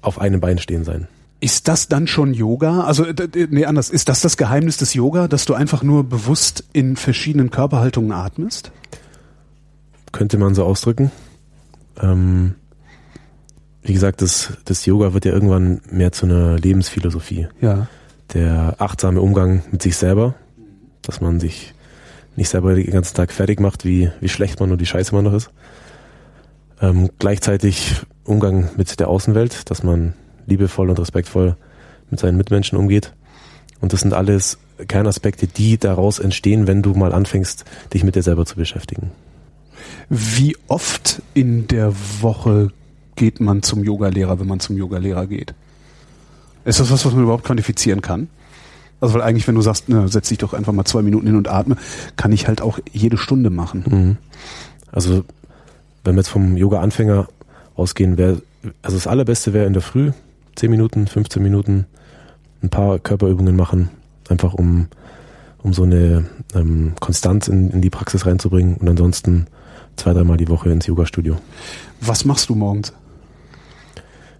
[0.00, 1.08] auf einem Bein stehen sein.
[1.44, 2.84] Ist das dann schon Yoga?
[2.84, 3.04] Also,
[3.50, 3.90] nee, anders.
[3.90, 8.72] Ist das das Geheimnis des Yoga, dass du einfach nur bewusst in verschiedenen Körperhaltungen atmest?
[10.10, 11.12] Könnte man so ausdrücken.
[12.00, 12.54] Ähm,
[13.82, 17.46] wie gesagt, das, das Yoga wird ja irgendwann mehr zu einer Lebensphilosophie.
[17.60, 17.88] Ja.
[18.32, 20.36] Der achtsame Umgang mit sich selber,
[21.02, 21.74] dass man sich
[22.36, 25.24] nicht selber den ganzen Tag fertig macht, wie, wie schlecht man und wie scheiße man
[25.24, 25.50] noch ist.
[26.80, 30.14] Ähm, gleichzeitig Umgang mit der Außenwelt, dass man
[30.46, 31.56] liebevoll und respektvoll
[32.10, 33.12] mit seinen Mitmenschen umgeht.
[33.80, 38.22] Und das sind alles Kernaspekte, die daraus entstehen, wenn du mal anfängst, dich mit dir
[38.22, 39.10] selber zu beschäftigen.
[40.08, 42.70] Wie oft in der Woche
[43.16, 45.54] geht man zum Yogalehrer, wenn man zum Yogalehrer geht?
[46.64, 48.28] Ist das was, was man überhaupt quantifizieren kann?
[49.00, 51.36] Also weil eigentlich, wenn du sagst, na, setz dich doch einfach mal zwei Minuten hin
[51.36, 51.76] und atme,
[52.16, 53.84] kann ich halt auch jede Stunde machen.
[53.86, 54.16] Mhm.
[54.90, 55.24] Also
[56.04, 57.28] wenn wir jetzt vom Yoga-Anfänger
[57.76, 58.40] ausgehen, wäre,
[58.82, 60.12] also das Allerbeste wäre in der Früh
[60.56, 61.86] 10 Minuten, 15 Minuten
[62.62, 63.90] ein paar Körperübungen machen,
[64.28, 64.88] einfach um,
[65.62, 69.46] um so eine ähm, Konstanz in, in die Praxis reinzubringen und ansonsten
[69.96, 71.36] zwei, dreimal die Woche ins Yoga-Studio.
[72.00, 72.92] Was machst du morgens?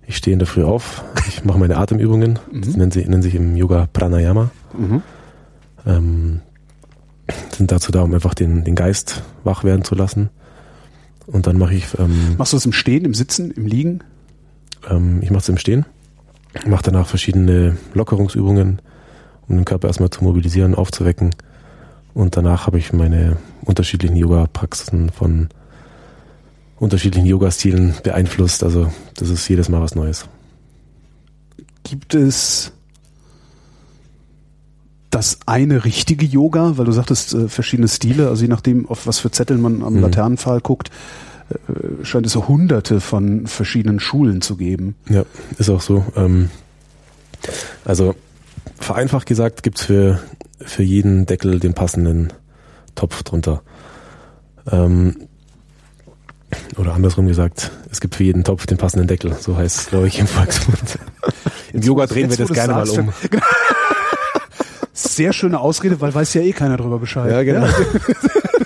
[0.06, 2.62] Ich stehe in der Früh auf, ich mache meine Atemübungen, mhm.
[2.62, 4.50] das nennen, sie, nennen sich im Yoga Pranayama.
[4.76, 5.02] Mhm.
[5.86, 6.40] Ähm,
[7.52, 10.30] sind dazu da, um einfach den, den Geist wach werden zu lassen.
[11.26, 11.86] Und dann mache ich.
[11.98, 14.00] Ähm, Machst du das im Stehen, im Sitzen, im Liegen?
[14.88, 15.86] Ähm, ich mache es im Stehen.
[16.66, 18.80] Mache danach verschiedene Lockerungsübungen,
[19.48, 21.34] um den Körper erstmal zu mobilisieren, aufzuwecken.
[22.14, 25.48] Und danach habe ich meine unterschiedlichen Yoga-Praxisen von
[26.78, 28.62] unterschiedlichen Yoga-Stilen beeinflusst.
[28.62, 30.26] Also das ist jedes Mal was Neues.
[31.82, 32.72] Gibt es
[35.10, 39.20] das eine richtige Yoga, weil du sagtest äh, verschiedene Stile, also je nachdem, auf was
[39.20, 40.00] für Zetteln man am mhm.
[40.00, 40.90] Laternenpfahl guckt,
[41.50, 44.94] äh, scheint es so hunderte von verschiedenen Schulen zu geben.
[45.08, 45.24] Ja,
[45.58, 46.04] ist auch so.
[46.16, 46.50] Ähm,
[47.84, 48.14] also
[48.78, 50.20] vereinfacht gesagt gibt's für,
[50.60, 52.32] für jeden Deckel den passenden
[52.94, 53.62] Topf drunter.
[54.70, 55.16] Ähm,
[56.76, 59.34] oder andersrum gesagt, es gibt für jeden Topf den passenden Deckel.
[59.38, 60.98] So heißt es, glaube ich, im Volksmund.
[61.72, 63.12] Im Yoga drehen wir das gerne mal um.
[64.92, 67.30] Sehr schöne Ausrede, weil weiß ja eh keiner drüber Bescheid.
[67.30, 67.66] Ja, genau.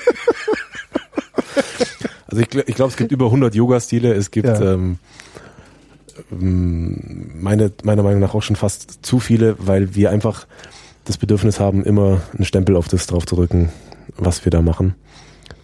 [2.38, 4.14] also ich, ich glaube, es gibt über 100 Yoga-Stile.
[4.14, 4.74] Es gibt ja.
[4.74, 4.98] ähm,
[6.30, 10.46] ähm, meine, meiner Meinung nach auch schon fast zu viele, weil wir einfach
[11.04, 13.70] das Bedürfnis haben, immer einen Stempel auf das drauf zu drücken,
[14.16, 14.94] was wir da machen.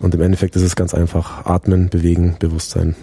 [0.01, 2.97] Und im Endeffekt ist es ganz einfach atmen, bewegen, Bewusstsein.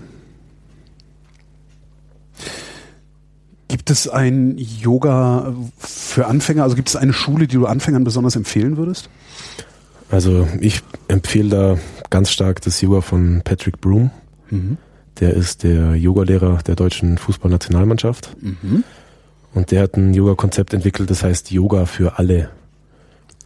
[3.67, 6.63] Gibt es ein Yoga für Anfänger?
[6.63, 9.09] Also gibt es eine Schule, die du Anfängern besonders empfehlen würdest?
[10.11, 11.77] Also ich empfehle da
[12.09, 14.11] ganz stark das Yoga von Patrick Broom.
[14.49, 14.77] Mhm.
[15.19, 18.35] Der ist der Yogalehrer der deutschen Fußballnationalmannschaft.
[18.41, 18.83] Mhm.
[19.53, 22.49] Und der hat ein Yoga-Konzept entwickelt, das heißt Yoga für alle.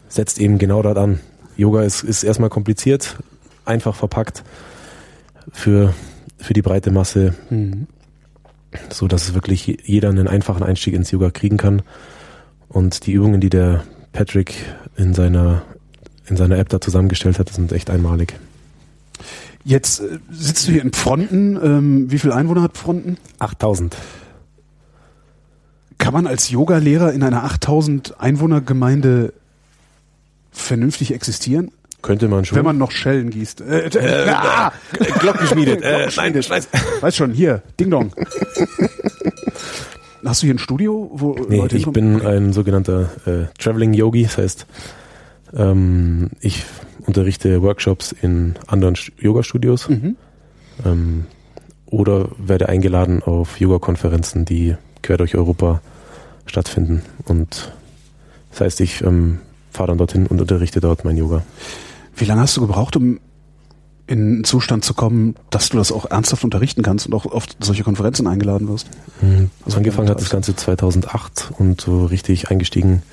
[0.08, 1.20] Setzt eben genau dort an.
[1.58, 3.18] Yoga ist, ist erstmal kompliziert,
[3.64, 4.44] einfach verpackt
[5.52, 5.94] für,
[6.38, 7.34] für die breite Masse.
[7.50, 7.88] Mhm
[8.92, 11.82] so dass es wirklich jeder einen einfachen Einstieg ins Yoga kriegen kann.
[12.68, 14.56] Und die Übungen, die der Patrick
[14.98, 15.64] in seiner,
[16.28, 18.34] in seiner App da zusammengestellt hat, sind echt einmalig.
[19.64, 21.58] Jetzt äh, sitzt du hier in Fronten.
[21.62, 23.18] Ähm, wie viele Einwohner hat Fronten?
[23.40, 23.98] 8000.
[25.98, 29.34] Kann man als Yogalehrer in einer 8000 Einwohnergemeinde
[30.52, 31.72] vernünftig existieren?
[32.02, 32.58] Könnte man schon.
[32.58, 33.62] Wenn man noch Schellen gießt.
[33.62, 34.72] Äh, äh, ah,
[35.20, 35.82] Glock geschmiedet.
[35.82, 36.68] äh, nein, Scheiß.
[37.02, 38.14] Weiß schon, hier, Ding Dong.
[40.24, 44.24] Hast du hier ein Studio, wo nee, Leute ich bin ein sogenannter äh, Traveling Yogi,
[44.24, 44.66] das heißt,
[45.56, 46.64] ähm, ich
[47.06, 50.16] unterrichte Workshops in anderen Yoga-Studios mhm.
[50.86, 51.26] ähm,
[51.86, 55.82] oder werde eingeladen auf Yoga-Konferenzen, die quer durch Europa
[56.46, 57.04] stattfinden.
[57.26, 57.72] Und
[58.52, 59.40] das heißt, ich ähm,
[59.72, 61.44] fahre dann dorthin und unterrichte dort mein Yoga.
[62.16, 63.20] Wie lange hast du gebraucht, um
[64.08, 67.46] in einen Zustand zu kommen, dass du das auch ernsthaft unterrichten kannst und auch auf
[67.60, 68.88] solche Konferenzen eingeladen wirst?
[69.22, 69.50] Mhm.
[69.66, 73.04] Also angefangen hat das Ganze 2008 und so richtig eingestiegen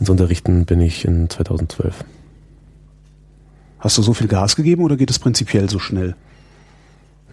[0.00, 2.04] ins Unterrichten bin ich in 2012.
[3.78, 6.16] Hast du so viel Gas gegeben oder geht es prinzipiell so schnell?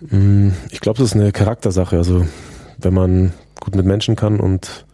[0.02, 0.54] Mhm.
[0.70, 1.98] Ich glaube, das ist eine Charaktersache.
[1.98, 2.28] Also
[2.78, 4.86] wenn man gut mit Menschen kann und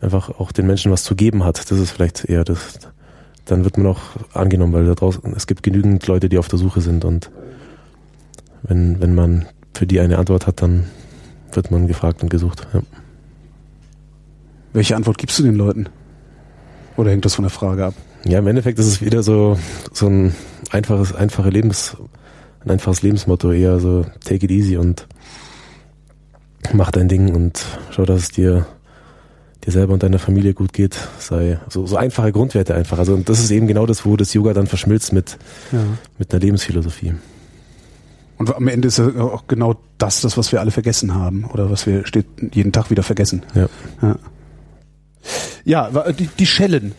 [0.00, 2.78] einfach auch den Menschen was zu geben hat, das ist vielleicht eher das,
[3.44, 4.00] dann wird man auch
[4.32, 7.30] angenommen, weil da draußen, es gibt genügend Leute, die auf der Suche sind und
[8.62, 10.84] wenn, wenn man für die eine Antwort hat, dann
[11.52, 12.66] wird man gefragt und gesucht.
[12.72, 12.82] Ja.
[14.72, 15.88] Welche Antwort gibst du den Leuten?
[16.98, 17.94] Oder hängt das von der Frage ab?
[18.24, 19.56] Ja, im Endeffekt ist es wieder so,
[19.92, 20.34] so ein
[20.72, 21.96] einfaches, einfache Lebens,
[22.64, 25.06] ein einfaches Lebensmotto, eher so take it easy und
[26.72, 28.66] mach dein Ding und schau, dass es dir
[29.64, 32.98] dir selber und deiner Familie gut geht, sei so, so einfache Grundwerte einfach.
[32.98, 35.36] Also und das ist eben genau das, wo das Yoga dann verschmilzt mit,
[35.72, 35.78] Ja.
[36.18, 37.14] mit einer Lebensphilosophie.
[38.38, 41.70] Und am Ende ist ja auch genau das, das, was wir alle vergessen haben oder
[41.70, 43.42] was wir steht, jeden Tag wieder vergessen.
[43.54, 43.68] Ja.
[44.02, 44.16] Ja,
[45.64, 46.94] ja die, die Schellen.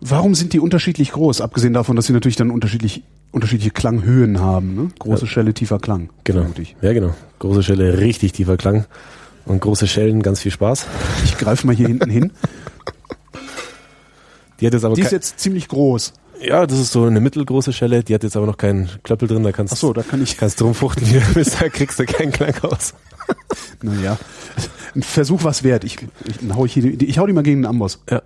[0.00, 1.40] Warum sind die unterschiedlich groß?
[1.40, 4.74] Abgesehen davon, dass sie natürlich dann unterschiedlich, unterschiedliche Klanghöhen haben.
[4.74, 4.88] Ne?
[4.98, 5.30] Große Ja.
[5.30, 6.10] Schelle, tiefer Klang.
[6.24, 6.40] Genau.
[6.40, 7.14] vermute Ich, Ja, genau.
[7.38, 8.84] Große Schelle, richtig tiefer Klang.
[9.44, 10.86] Und große Schellen, ganz viel Spaß.
[11.24, 12.32] ich greife mal hier hinten hin.
[14.60, 16.12] Die hat jetzt aber Die ist jetzt ziemlich groß.
[16.40, 19.42] ja, das ist so eine mittelgroße Schelle, die hat jetzt aber noch keinen Klöppel drin,
[19.42, 20.36] da kannst Ach so, da kann ich.
[20.36, 21.04] kannst du rumfuchten,
[21.60, 22.94] da kriegst du keinen Klang raus.
[23.82, 24.16] Naja,
[24.94, 25.82] ein Versuch was wert.
[25.84, 27.98] Ich, ich, dann hau ich, ich hau die mal gegen den Amboss.
[28.08, 28.22] Ja.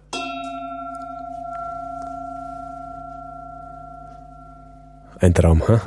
[5.19, 5.81] Ein Traum, ha?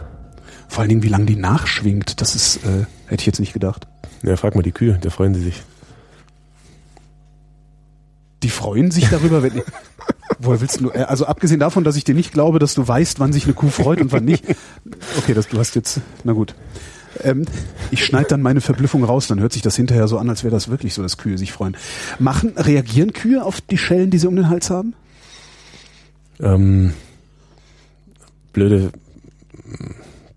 [0.68, 3.88] Vor allen Dingen, wie lange die nachschwingt, das ist, äh, hätte ich jetzt nicht gedacht.
[4.24, 5.62] Ja, frag mal die Kühe, da freuen sie sich.
[8.44, 9.62] Die freuen sich darüber, wenn.
[10.40, 10.90] Woher willst du?
[10.92, 13.54] äh, Also abgesehen davon, dass ich dir nicht glaube, dass du weißt, wann sich eine
[13.54, 14.44] Kuh freut und wann nicht.
[15.18, 16.00] Okay, das, du hast jetzt.
[16.24, 16.56] Na gut.
[17.24, 17.46] Ähm,
[17.92, 20.52] ich schneide dann meine Verblüffung raus, dann hört sich das hinterher so an, als wäre
[20.52, 21.76] das wirklich so, dass Kühe sich freuen.
[22.20, 24.94] Machen, reagieren Kühe auf die Schellen, die sie um den Hals haben?
[26.40, 26.94] Ähm,
[28.54, 28.92] blöde,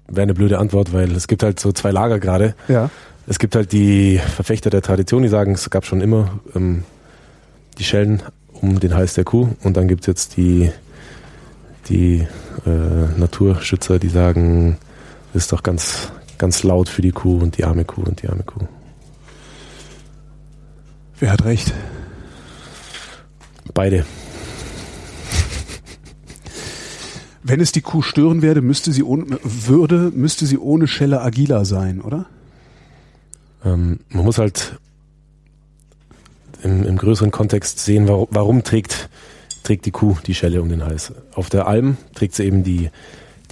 [0.09, 2.55] wäre eine blöde Antwort, weil es gibt halt so zwei Lager gerade.
[2.69, 2.91] Ja.
[3.27, 6.83] Es gibt halt die Verfechter der Tradition, die sagen, es gab schon immer ähm,
[7.79, 10.71] die Schellen um den Hals der Kuh und dann gibt's jetzt die,
[11.89, 12.27] die
[12.67, 14.79] äh, Naturschützer, die sagen,
[15.33, 16.11] das ist doch ganz,
[16.43, 18.67] ganz laut für die Kuh und die arme Kuh und die arme Kuh.
[21.21, 21.73] Wer hat recht?
[23.73, 24.05] Beide.
[27.45, 31.65] Wenn es die Kuh stören werde, müsste sie ohne, würde, müsste sie ohne Schelle agiler
[31.65, 32.27] sein, oder?
[33.65, 34.81] Ähm, man muss halt
[36.65, 39.11] im, im größeren Kontext sehen, warum, warum trägt,
[39.63, 41.13] trägt die Kuh die Schelle um den Hals.
[41.37, 42.91] Auf der Alm trägt sie eben die,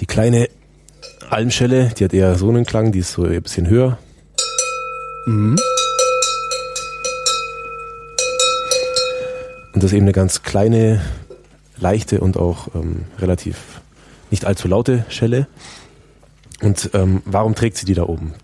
[0.00, 0.48] die kleine
[1.30, 3.98] Almschelle, die hat eher so einen Klang, die ist so ein bisschen höher.
[5.26, 5.56] Mhm.
[9.72, 11.00] Und das ist eben eine ganz kleine,
[11.76, 13.80] leichte und auch ähm, relativ
[14.30, 15.46] nicht allzu laute Schelle.
[16.62, 18.34] Und ähm, warum trägt sie die da oben?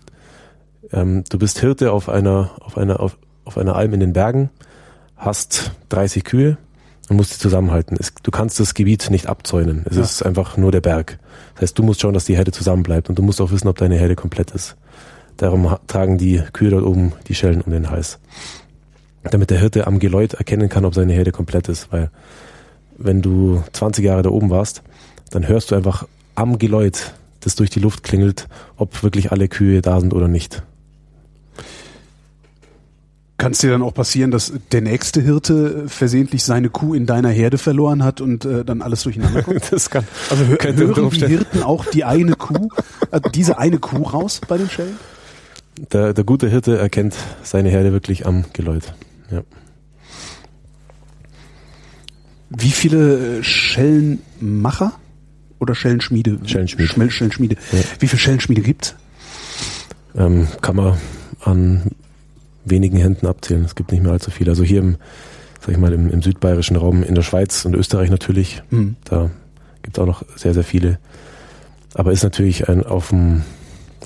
[0.91, 4.49] Ähm, du bist Hirte auf einer, auf einer, auf, auf einer Alm in den Bergen,
[5.17, 6.57] hast 30 Kühe
[7.09, 7.97] und musst sie zusammenhalten.
[7.99, 9.83] Es, du kannst das Gebiet nicht abzäunen.
[9.89, 10.03] Es Ja.
[10.03, 11.19] ist einfach nur der Berg.
[11.55, 13.77] Das heißt, du musst schauen, dass die Herde zusammenbleibt und du musst auch wissen, ob
[13.77, 14.75] deine Herde komplett ist.
[15.37, 18.19] Darum tragen die Kühe dort oben die Schellen um den Hals.
[19.23, 22.09] Damit der Hirte am Geläut erkennen kann, ob seine Herde komplett ist, weil
[22.97, 24.81] wenn du 20 Jahre da oben warst,
[25.29, 29.81] dann hörst du einfach am Geläut, das durch die Luft klingelt, ob wirklich alle Kühe
[29.81, 30.63] da sind oder nicht.
[33.37, 37.05] Kann es dir dann auch passieren, dass der nächste Hirte äh, versehentlich seine Kuh in
[37.05, 39.71] deiner Herde verloren hat und äh, dann alles durcheinander kommt?
[39.71, 42.69] Das kann, Also hö hören die Hirten auch die eine Kuh,
[43.11, 44.97] äh, diese eine Kuh raus bei den Schellen?
[45.91, 48.93] der, der gute Hirte erkennt seine Herde wirklich am Geläut.
[49.31, 49.43] Ja.
[52.49, 54.93] Wie viele äh, Schellenmacher
[55.59, 56.39] oder Schellenschmiede?
[56.45, 56.87] Schellenschmied.
[56.87, 57.55] Schmel Schellenschmiede.
[57.71, 57.79] Ja.
[57.99, 58.95] Wie viele Schellenschmiede gibt's?
[60.15, 60.97] Ähm, kann man
[61.41, 61.91] an
[62.69, 63.65] wenigen Händen abzählen.
[63.65, 64.51] Es gibt nicht mehr allzu viele.
[64.51, 64.97] Also hier im,
[65.59, 68.95] sag ich mal, im, im südbayerischen Raum, in der Schweiz und Österreich natürlich, Hm.
[69.05, 69.31] da
[69.81, 70.99] gibt es auch noch sehr, sehr viele.
[71.93, 73.43] Aber ist natürlich ein auf dem,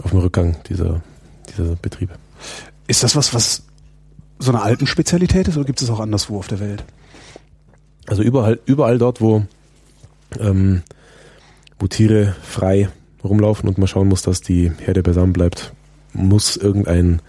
[0.04, 1.02] auf dem Rückgang dieser,
[1.50, 2.14] dieser Betriebe.
[2.88, 3.64] Ist das was, was
[4.40, 6.84] so eine alten Spezialität ist oder gibt es auch anderswo auf der Welt?
[8.08, 9.44] Also überall, überall dort, wo,
[10.40, 10.82] ähm,
[11.80, 12.90] wo Tiere frei
[13.24, 15.74] rumlaufen und man schauen muss, dass die Herde beisammen bleibt,
[16.14, 17.22] muss irgendein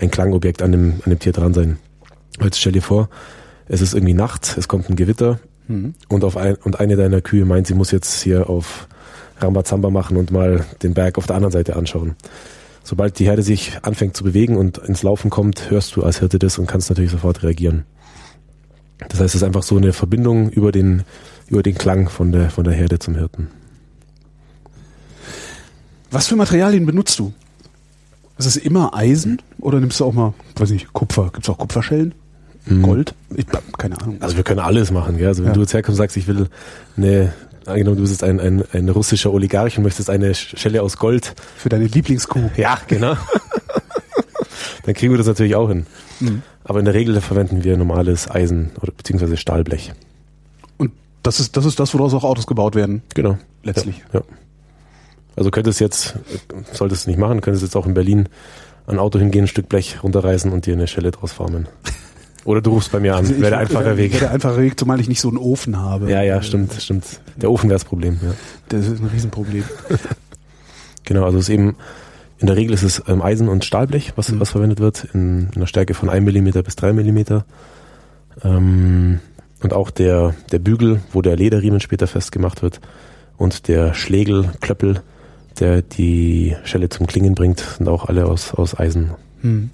[0.00, 1.78] ein Klangobjekt an dem, an dem Tier dran sein.
[2.42, 3.08] Jetzt stell dir vor,
[3.66, 5.94] es ist irgendwie Nacht, es kommt ein Gewitter Hm.
[6.08, 8.86] und, auf ein, und eine deiner Kühe meint, sie muss jetzt hier auf
[9.38, 12.16] Rambazamba machen und mal den Berg auf der anderen Seite anschauen.
[12.82, 16.38] Sobald die Herde sich anfängt zu bewegen und ins Laufen kommt, hörst du als Hirte
[16.38, 17.84] das und kannst natürlich sofort reagieren.
[18.98, 21.02] Das heißt, es ist einfach so eine Verbindung über den,
[21.48, 23.48] über den Klang von der, von der Herde zum Hirten.
[26.10, 27.32] Was für Materialien benutzt du?
[28.38, 31.30] Ist es immer Eisen oder nimmst du auch mal, weiß nicht, Kupfer?
[31.32, 32.14] Gibt's auch Kupferschellen?
[32.66, 32.82] Mhm.
[32.82, 33.14] Gold?
[33.36, 33.46] Ich,
[33.78, 34.16] keine Ahnung.
[34.20, 35.28] Also wir können alles machen, gell?
[35.28, 35.54] Also wenn Ja.
[35.54, 36.48] du jetzt herkommst und sagst, ich will
[36.96, 37.32] eine,
[37.66, 41.34] angenommen, du bist jetzt ein, ein, ein russischer Oligarch und möchtest eine Schelle aus Gold.
[41.56, 42.50] für deine Lieblingskuh.
[42.56, 43.16] Ja, genau.
[44.84, 45.86] Dann kriegen wir das natürlich auch hin.
[46.20, 46.42] Mhm.
[46.64, 49.92] Aber in der Regel verwenden wir normales Eisen oder beziehungsweise Stahlblech.
[50.78, 50.90] Und
[51.22, 53.38] das ist, das ist das, woraus auch Autos gebaut werden, Genau.
[53.62, 54.02] letztlich.
[54.12, 54.22] Ja.
[55.36, 56.14] Also könntest jetzt,
[56.72, 58.28] solltest du nicht machen, könntest jetzt auch in Berlin
[58.86, 61.66] ein Auto hingehen, ein Stück Blech runterreißen und dir eine Schelle draus formen.
[62.44, 64.12] Oder du rufst bei mir an, Also wäre der einfache Weg.
[64.12, 66.10] Wäre der einfache Weg, zumal ich nicht so einen Ofen habe.
[66.10, 67.04] Ja, ja, stimmt, stimmt.
[67.36, 68.34] Der Ofen wäre das Problem, ja.
[68.68, 69.64] Das ist ein Riesenproblem.
[71.06, 71.76] Genau, also es ist eben,
[72.38, 74.40] in der Regel ist es ähm, Eisen- und Stahlblech, was, Mhm.
[74.40, 77.42] was verwendet wird, in, in einer Stärke von 1 mm bis 3 mm.
[78.42, 79.20] Ähm,
[79.62, 82.80] und auch der, der Bügel, wo der Lederriemen später festgemacht wird,
[83.36, 85.02] und der Schlegel, Klöppel,
[85.60, 89.10] der die Schelle zum Klingen bringt, sind auch alle aus, aus Eisen.
[89.42, 89.70] Hm.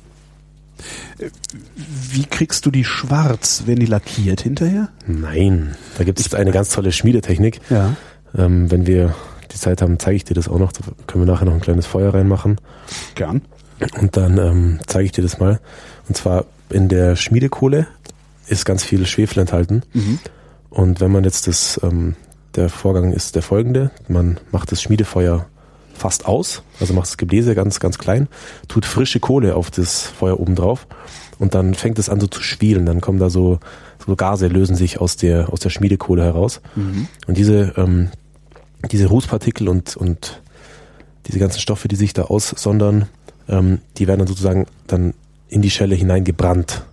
[1.77, 3.65] Wie kriegst du die schwarz?
[3.67, 4.89] Werden die lackiert hinterher?
[5.07, 7.61] Nein, da gibt es eine ganz tolle Schmiedetechnik.
[7.69, 7.97] Ja.
[8.37, 9.15] Ähm, wenn wir
[9.53, 10.73] die Zeit haben, zeige ich dir das auch noch.
[10.73, 12.57] Da können wir nachher noch ein kleines Feuer reinmachen.
[13.15, 13.43] Gern.
[13.99, 15.61] Und dann ähm, zeige ich dir das mal.
[16.09, 17.87] Und zwar in der Schmiedekohle
[18.47, 19.83] ist ganz viel Schwefel enthalten.
[19.93, 20.19] Mhm.
[20.71, 22.15] Und wenn man jetzt das, ähm,
[22.55, 25.47] der Vorgang ist der folgende, man macht das Schmiedefeuer
[26.01, 28.29] fast aus, also macht das Gebläse ganz, ganz klein,
[28.69, 30.87] tut frische Kohle auf das Feuer oben drauf
[31.39, 32.87] und dann fängt es an so zu schwielen.
[32.87, 33.61] Dann kommen da so,
[34.05, 36.61] so Gase, lösen sich aus der, aus der Schmiedekohle heraus.
[36.75, 37.09] Mhm.
[37.27, 38.11] Und diese, ähm,
[38.91, 40.43] diese Rußpartikel und, und
[41.27, 43.07] diese ganzen Stoffe, die sich da aussondern,
[43.49, 45.15] ähm, die werden dann sozusagen dann
[45.49, 46.85] in die Schelle hineingebrannt.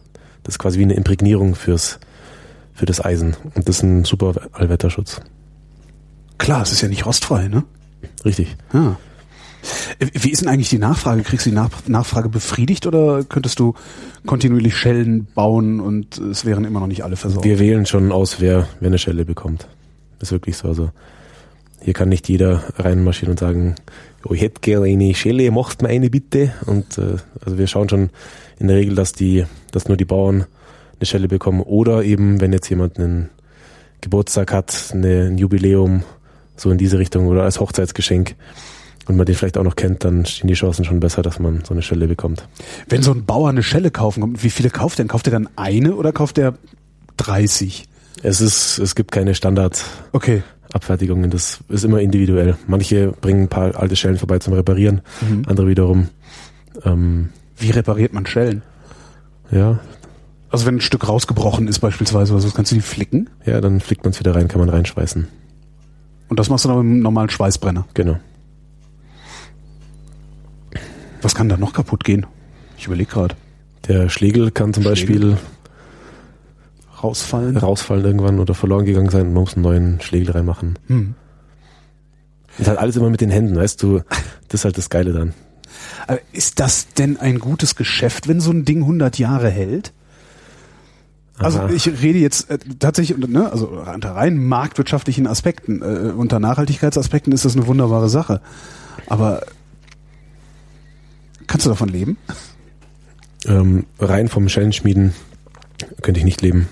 [0.44, 2.00] Das ist quasi wie eine Imprägnierung fürs,
[2.74, 3.36] für das Eisen.
[3.54, 5.20] Und das ist ein super Allwetterschutz.
[6.38, 7.64] Klar, es ist ja nicht rostfrei, ne?
[8.26, 8.56] Richtig.
[8.74, 8.98] Ja.
[10.00, 11.24] Äh, Wie ist denn eigentlich die Nachfrage?
[11.24, 13.74] Kriegst du die Nach Nachfrage befriedigt oder könntest du
[14.26, 17.46] kontinuierlich Schellen bauen und es wären immer noch nicht alle versorgt?
[17.46, 19.68] Wir wählen schon aus, wer, wer eine Schelle bekommt.
[20.20, 20.68] ist wirklich so.
[20.68, 20.92] Also
[21.82, 23.76] hier kann nicht jeder reinmarschieren und sagen,
[24.26, 26.54] oh, ich hätte gerne eine Schelle, macht mir eine bitte.
[26.66, 28.10] Und äh, also wir schauen schon
[28.60, 30.46] in der Regel, dass die, dass nur die Bauern
[31.00, 31.62] eine Schelle bekommen.
[31.62, 33.30] Oder eben, wenn jetzt jemand einen
[34.02, 36.04] Geburtstag hat, eine, ein Jubiläum,
[36.58, 38.36] so in diese Richtung oder als Hochzeitsgeschenk
[39.08, 41.64] und man den vielleicht auch noch kennt, dann stehen die Chancen schon besser, dass man
[41.64, 42.48] so eine Schelle bekommt.
[42.90, 45.08] Wenn so ein Bauer eine Schelle kaufen kommt, wie viele kauft er denn?
[45.08, 46.56] Kauft er dann eine oder kauft er
[47.18, 47.86] 30?
[48.24, 50.44] Es ist, es gibt keine Standard Okay.
[50.74, 51.30] Abfertigungen.
[51.32, 52.58] Das ist immer individuell.
[52.68, 55.44] Manche bringen ein paar alte Schellen vorbei zum Reparieren, Mhm.
[55.48, 56.10] andere wiederum,
[56.84, 58.62] ähm, Wie repariert man Schellen?
[59.52, 59.80] ja,
[60.50, 63.30] Also wenn ein Stück rausgebrochen ist beispielsweise so, kannst du die flicken?
[63.46, 65.28] ja, dann flickt man es wieder rein, kann man reinschweißen.
[66.30, 67.86] Und das machst du dann mit einem normalen Schweißbrenner.
[67.94, 68.20] Genau.
[71.22, 72.26] Was kann da noch kaputt gehen?
[72.78, 73.36] Ich überlege gerade.
[73.88, 74.92] Der Schlegel kann zum Schlegel.
[74.92, 75.38] Beispiel
[77.02, 77.58] Rausfallen?
[77.58, 80.80] rausfallen irgendwann oder verloren gegangen sein und man muss einen neuen Schlegel reinmachen.
[80.88, 81.14] Hm.
[82.58, 84.02] Ist halt alles immer mit den Händen, weißt du,
[84.48, 85.34] das ist halt das Geile dann.
[86.08, 89.94] Aber ist das denn ein gutes Geschäft, wenn so ein Ding 100 Jahre hält?
[91.40, 91.70] Also Aha.
[91.70, 97.46] ich rede jetzt äh, tatsächlich, ne, also unter rein marktwirtschaftlichen Aspekten, äh, unter Nachhaltigkeitsaspekten ist
[97.46, 98.42] das eine wunderbare Sache.
[99.08, 99.42] Aber
[101.46, 102.18] kannst du davon leben?
[103.46, 105.14] Ähm, rein vom Schellenschmieden
[106.02, 106.68] könnte ich nicht leben.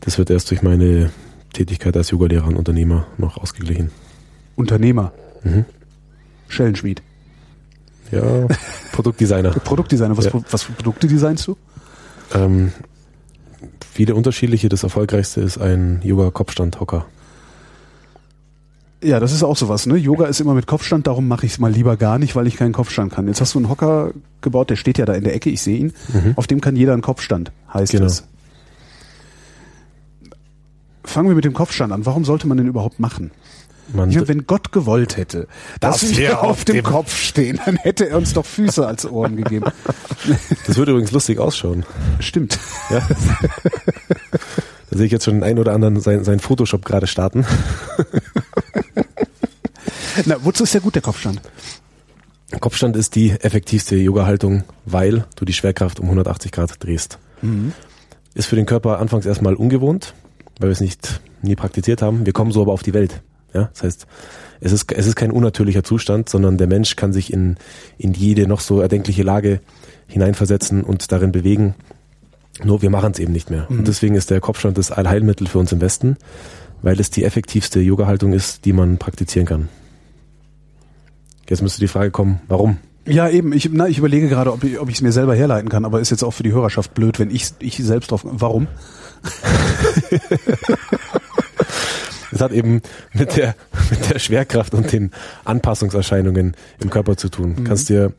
[0.00, 1.10] Das wird erst durch meine
[1.52, 3.90] Tätigkeit als Yogalehrer und Unternehmer noch ausgeglichen.
[4.56, 5.64] Unternehmer, Mhm.
[6.48, 7.02] Schellenschmied,
[8.10, 8.22] Ja,
[8.92, 9.50] Produktdesigner.
[9.50, 10.16] Produktdesigner.
[10.16, 10.30] Was, Ja.
[10.32, 11.56] für- was für Produkte designst du?
[12.34, 12.72] Ähm,
[14.00, 14.70] viele unterschiedliche.
[14.70, 17.04] Das erfolgreichste ist ein Yoga-Kopfstandhocker.
[19.02, 19.96] Ja, das ist auch sowas, ne?
[19.96, 22.56] Yoga ist immer mit Kopfstand, darum mache ich es mal lieber gar nicht, weil ich
[22.56, 23.26] keinen Kopfstand kann.
[23.28, 25.76] Jetzt hast du einen Hocker gebaut, der steht ja da in der Ecke, ich sehe
[25.76, 25.92] ihn.
[26.14, 26.32] Mhm.
[26.36, 28.06] Auf dem kann jeder einen Kopfstand, heißt Genau.
[28.06, 28.24] es.
[31.04, 32.06] Fangen wir mit dem Kopfstand an.
[32.06, 33.32] Warum sollte man den überhaupt machen?
[33.92, 35.46] Man, meine, wenn Gott gewollt hätte,
[35.80, 39.04] dass Das wir auf dem dem- Kopf stehen, dann hätte er uns doch Füße als
[39.06, 39.66] Ohren gegeben.
[40.66, 41.84] das würde übrigens lustig ausschauen.
[42.20, 42.58] Stimmt.
[42.90, 43.00] Ja.
[44.90, 47.44] da sehe ich jetzt schon den einen oder anderen sein, sein Photoshop gerade starten.
[50.26, 51.40] Na, wozu ist der gut, der Kopfstand?
[52.60, 57.18] Kopfstand ist die effektivste Yoga-Haltung, weil du die Schwerkraft um 180 Grad drehst.
[58.34, 60.14] Ist für den Körper anfangs erstmal ungewohnt,
[60.58, 62.26] weil wir es nicht nie praktiziert haben.
[62.26, 63.22] Wir kommen so aber auf die Welt.
[63.54, 64.06] Ja, das heißt,
[64.60, 67.56] es ist, es ist kein unnatürlicher Zustand, sondern der Mensch kann sich in,
[67.98, 69.60] in jede noch so erdenkliche Lage
[70.06, 71.74] hineinversetzen und darin bewegen.
[72.62, 73.66] Nur wir machen es eben nicht mehr.
[73.70, 76.16] Und deswegen ist der Kopfstand das Allheilmittel für uns im Westen,
[76.82, 79.68] weil es die effektivste Yoga-Haltung ist, die man praktizieren kann.
[81.48, 82.76] Jetzt müsste die Frage kommen, warum?
[83.06, 83.52] Ja, eben.
[83.52, 86.10] Ich, na, ich überlege gerade, ob ich ob es mir selber herleiten kann, aber ist
[86.10, 88.20] jetzt auch für die Hörerschaft blöd, wenn ich, ich selbst drauf.
[88.24, 88.68] Warum?
[92.32, 93.54] Es hat eben mit der,
[93.90, 95.10] mit der Schwerkraft und den
[95.44, 97.56] Anpassungserscheinungen im Körper zu tun.
[97.58, 97.64] Mhm.
[97.64, 98.12] Kannst dir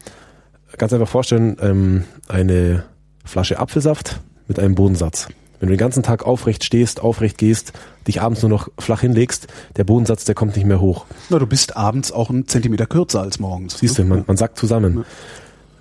[0.78, 2.84] ganz einfach vorstellen, ähm, eine
[3.26, 5.28] Flasche Apfelsaft mit einem Bodensatz.
[5.60, 7.74] Wenn du den ganzen Tag aufrecht stehst, aufrecht gehst,
[8.08, 9.48] dich abends nur noch flach hinlegst,
[9.78, 11.06] der Bodensatz, der kommt nicht mehr hoch.
[11.30, 13.78] Na, du bist abends auch einen Zentimeter kürzer als morgens.
[13.78, 15.06] Siehst du, man, man sackt zusammen.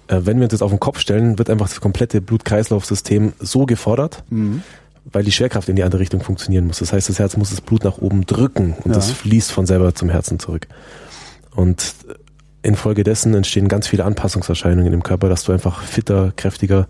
[0.07, 3.65] Äh, wenn wir uns jetzt auf den Kopf stellen, wird einfach das komplette Blutkreislaufsystem so
[3.65, 4.63] gefordert, Mhm.
[5.05, 6.79] Weil die Schwerkraft in die andere Richtung funktionieren muss.
[6.79, 8.95] Das heißt, das Herz muss das Blut nach oben drücken und Ja.
[8.95, 10.67] das fließt von selber zum Herzen zurück.
[11.55, 11.95] Und
[12.63, 16.87] infolgedessen entstehen ganz viele Anpassungserscheinungen im Körper, dass du einfach fitter, kräftiger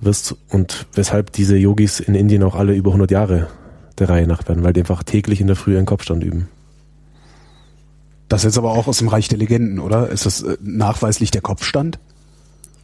[0.00, 3.48] wirst und weshalb diese Yogis in Indien auch alle über 100 Jahre
[3.98, 6.48] der Reihe nach werden, weil die einfach täglich in der Früh einen Kopfstand üben.
[8.28, 10.08] Das ist jetzt aber auch aus dem Reich der Legenden, oder?
[10.08, 11.98] Ist das äh, nachweislich der Kopfstand?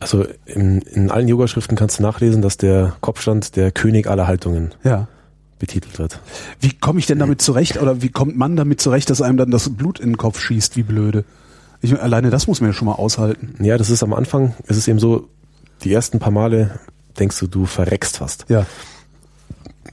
[0.00, 4.72] Also in, in allen Yogaschriften kannst du nachlesen, dass der Kopfstand der König aller Haltungen
[4.82, 5.08] Ja.
[5.58, 6.20] betitelt wird.
[6.60, 9.50] Wie komme ich denn damit zurecht oder wie kommt man damit zurecht, dass einem dann
[9.50, 11.24] das Blut in den Kopf schießt, wie blöde?
[11.82, 13.62] Ich, alleine das muss man ja schon mal aushalten.
[13.62, 15.28] Ja, das ist am Anfang, es ist eben so,
[15.82, 16.78] die ersten paar Male
[17.18, 18.46] denkst du, du verreckst fast.
[18.48, 18.66] Ja.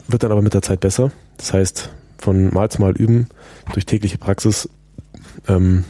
[0.07, 1.11] Wird dann aber mit der Zeit besser.
[1.37, 3.27] Das heißt, von Mal zu Mal üben,
[3.73, 4.69] durch tägliche Praxis,
[5.47, 5.83] ähm,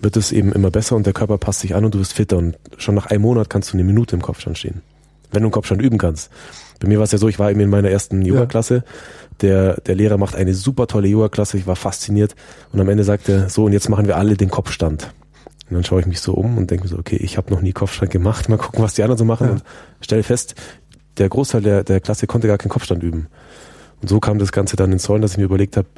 [0.00, 2.36] wird es eben immer besser und der Körper passt sich an und du wirst fitter
[2.36, 4.82] und schon nach einem Monat kannst du eine Minute im Kopfstand stehen.
[5.30, 6.30] Wenn du einen Kopfstand üben kannst.
[6.80, 8.84] Bei mir war es ja so, ich war eben in meiner ersten Yoga-Klasse.
[9.40, 12.34] Der, der Lehrer macht eine super tolle Yoga-Klasse, ich war fasziniert
[12.72, 15.12] und am Ende sagt er, so und jetzt machen wir alle den Kopfstand.
[15.70, 17.62] Und dann schaue ich mich so um und denke mir so, okay, ich habe noch
[17.62, 19.52] nie Kopfstand gemacht, mal gucken, was die anderen so machen Ja.
[19.54, 19.62] und
[20.00, 20.54] stelle fest,
[21.16, 23.28] der Großteil der, der Klasse konnte gar keinen Kopfstand üben.
[24.02, 25.88] Und so kam das Ganze dann ins Rollen, dass ich mir überlegt habe,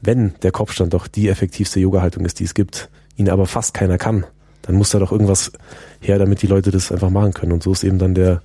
[0.00, 3.98] wenn der Kopfstand doch die effektivste Yoga-Haltung ist, die es gibt, ihn aber fast keiner
[3.98, 4.24] kann,
[4.62, 5.52] dann muss da doch irgendwas
[6.00, 7.52] her, damit die Leute das einfach machen können.
[7.52, 8.42] Und so ist eben dann der,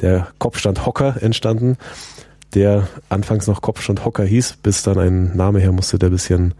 [0.00, 1.76] der Kopfstand Hocker entstanden,
[2.54, 6.54] der anfangs noch Kopfstand Hocker hieß, bis dann ein Name her musste, der ein bisschen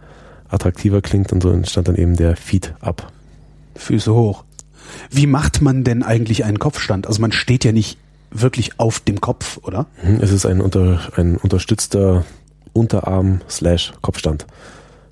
[0.49, 3.11] attraktiver klingt und so entstand dann eben der Feed Up.
[3.75, 4.43] Füße hoch.
[5.09, 7.07] Wie macht man denn eigentlich einen Kopfstand?
[7.07, 7.97] Also man steht ja nicht
[8.31, 9.87] wirklich auf dem Kopf, oder?
[10.03, 12.25] Mhm, Es ist ein, unter, ein unterstützter
[12.73, 14.45] Unterarm slash Kopfstand.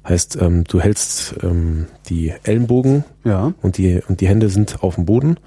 [0.08, 3.54] Heißt, ähm, du hältst ähm, die Ellenbogen Ja.
[3.62, 5.38] und die, und die Hände sind auf dem Boden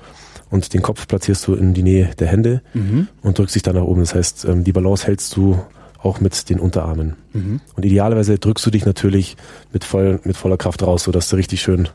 [0.50, 3.08] und den Kopf platzierst du in die Nähe der Hände Mhm.
[3.22, 4.00] und drückst dich dann nach oben.
[4.00, 5.58] Das heißt, ähm, die Balance hältst du
[5.98, 7.16] auch mit den Unterarmen.
[7.32, 7.60] Mhm.
[7.74, 9.36] Und idealerweise drückst du dich natürlich
[9.72, 11.88] mit, voll, mit voller Kraft raus, sodass du richtig schön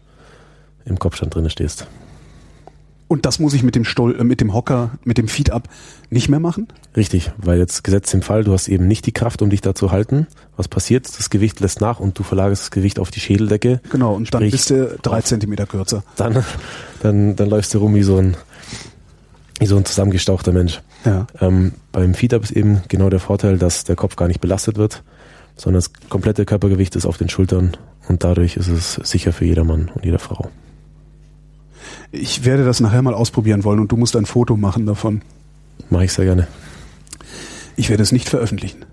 [0.84, 1.88] im Kopfstand drinne stehst.
[3.10, 5.68] Und das muss ich mit dem Stol, äh, mit dem Hocker, mit dem Feed up
[6.12, 6.68] nicht mehr machen?
[6.96, 9.74] Richtig, weil jetzt gesetzt im Fall, du hast eben nicht die Kraft, um dich da
[9.74, 10.28] zu halten.
[10.56, 11.08] Was passiert?
[11.18, 13.82] Das Gewicht lässt nach und du verlagerst das Gewicht auf die Schädeldecke.
[13.92, 14.14] Genau.
[14.14, 16.04] Und dann bist du drei Zentimeter kürzer.
[16.18, 16.46] Dann,
[17.02, 18.38] dann, dann läufst du rum wie so ein,
[19.60, 20.80] wie so ein zusammengestauchter Mensch.
[21.04, 21.26] Ja.
[21.42, 25.02] Ähm, beim Feed-Up ist eben genau der Vorteil, dass der Kopf gar nicht belastet wird,
[25.56, 27.76] sondern das komplette Körpergewicht ist auf den Schultern
[28.08, 30.52] und dadurch ist es sicher für jedermann und jede Frau.
[32.12, 35.22] Ich werde das nachher mal ausprobieren wollen und du musst ein Foto machen davon.
[35.90, 36.48] Mache ich sehr gerne.
[37.76, 38.86] Ich werde es nicht veröffentlichen.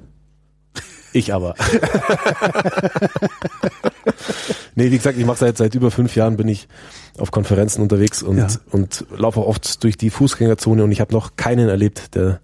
[1.13, 1.55] Ich aber.
[4.75, 6.69] nee, wie gesagt, ich mache seit seit über fünf Jahren bin ich
[7.19, 8.49] auf Konferenzen unterwegs und Ja.
[8.71, 12.41] und laufe auch oft durch die Fußgängerzone und ich habe noch keinen erlebt, der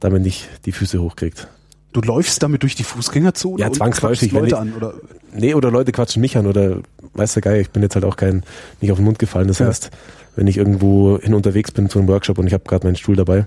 [0.00, 1.48] damit nicht die Füße hochkriegt.
[1.94, 4.94] Du läufst damit durch die Fußgängerzone Ja, zwangsläufig, Leute wenn an, oder?
[5.32, 6.78] Nee, oder Leute quatschen mich an oder
[7.14, 8.42] weiß der Geier, ich bin jetzt halt auch kein
[8.80, 9.46] nicht auf den Mund gefallen.
[9.48, 9.66] Das Ja.
[9.68, 9.90] heißt,
[10.36, 13.14] wenn ich irgendwo hin unterwegs bin zu einem Workshop und ich habe gerade meinen Stuhl
[13.16, 13.44] dabei,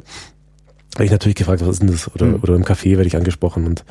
[0.96, 2.10] werde ich natürlich gefragt, was ist denn das?
[2.16, 2.36] Oder, Mhm.
[2.42, 3.84] oder im Café werde ich angesprochen und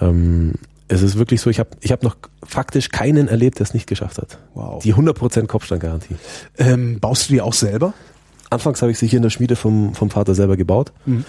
[0.00, 0.52] ähm,
[0.86, 3.88] es ist wirklich so, ich habe ich hab noch faktisch keinen erlebt, der es nicht
[3.88, 4.38] geschafft hat.
[4.54, 4.80] Wow.
[4.82, 6.14] Die 100% Kopfstandgarantie.
[6.58, 7.94] Ähm, baust du die auch selber?
[8.50, 11.24] Anfangs habe ich sie hier in der Schmiede vom, vom Vater selber gebaut, Mhm.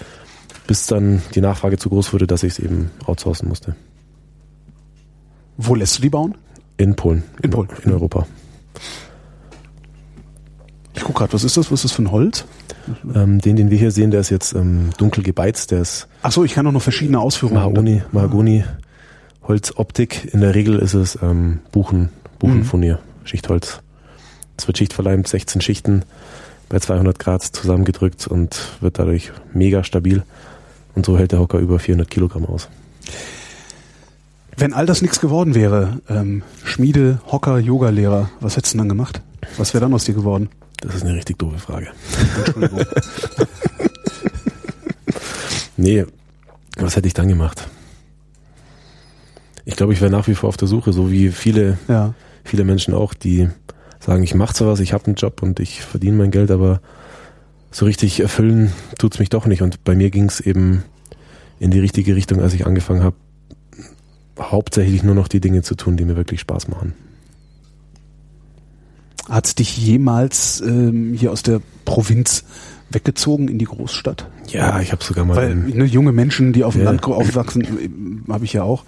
[0.66, 3.76] Bis dann die Nachfrage zu groß wurde, dass ich es eben outsourcen musste.
[5.56, 6.34] Wo lässt du die bauen?
[6.76, 7.22] In Polen.
[7.42, 7.68] In Polen.
[7.84, 8.26] In Europa.
[10.94, 11.70] Ich guck gerade, was ist das?
[11.70, 12.44] Was ist das für ein Holz?
[13.14, 16.32] Ähm, den, den wir hier sehen, der ist jetzt ähm, dunkel gebeizt, der ist Ach
[16.32, 17.58] so, ich kann auch noch verschiedene Ausführungen.
[17.58, 18.64] Mahagoni, Mahagoni,
[19.42, 20.32] Holzoptik.
[20.32, 23.80] In der Regel ist es ähm, Buchen, Buchenfurnier, Schichtholz.
[24.56, 26.04] Es wird schichtverleimt, 16 Schichten
[26.68, 30.22] bei 200 Grad zusammengedrückt und wird dadurch mega stabil.
[30.94, 32.68] Und so hält der Hocker über 400 Kilogramm aus.
[34.56, 39.20] Wenn all das nichts geworden wäre, ähm, Schmiede, Hocker, Yoga-Lehrer, was hättest du dann gemacht?
[39.56, 40.48] Was wäre dann aus dir geworden?
[40.80, 41.88] Das ist eine richtig doofe Frage.
[42.36, 42.80] Entschuldigung.
[45.76, 46.06] Nee,
[46.76, 47.66] was hätte ich dann gemacht?
[49.64, 52.14] Ich glaube, ich wäre nach wie vor auf der Suche, so wie viele ja.
[52.44, 53.48] viele Menschen auch, die
[53.98, 56.80] sagen, ich mache zwar was, ich habe einen Job und ich verdiene mein Geld, aber
[57.74, 59.60] so richtig erfüllen tut's mich doch nicht.
[59.60, 60.84] Und bei mir ging's eben
[61.58, 63.16] in die richtige Richtung, als ich angefangen habe,
[64.38, 66.94] hauptsächlich nur noch die Dinge zu tun, die mir wirklich Spaß machen.
[69.28, 72.44] Hat dich jemals ähm, hier aus der Provinz
[72.90, 74.30] weggezogen in die Großstadt?
[74.48, 76.90] Ja, ich habe sogar mal Weil ne, junge Menschen, die auf dem Ja.
[76.90, 78.84] Land aufwachsen, habe ich ja auch.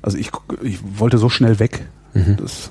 [0.00, 0.30] Also ich,
[0.62, 1.86] ich wollte so schnell weg.
[2.14, 2.36] Mhm.
[2.38, 2.70] Also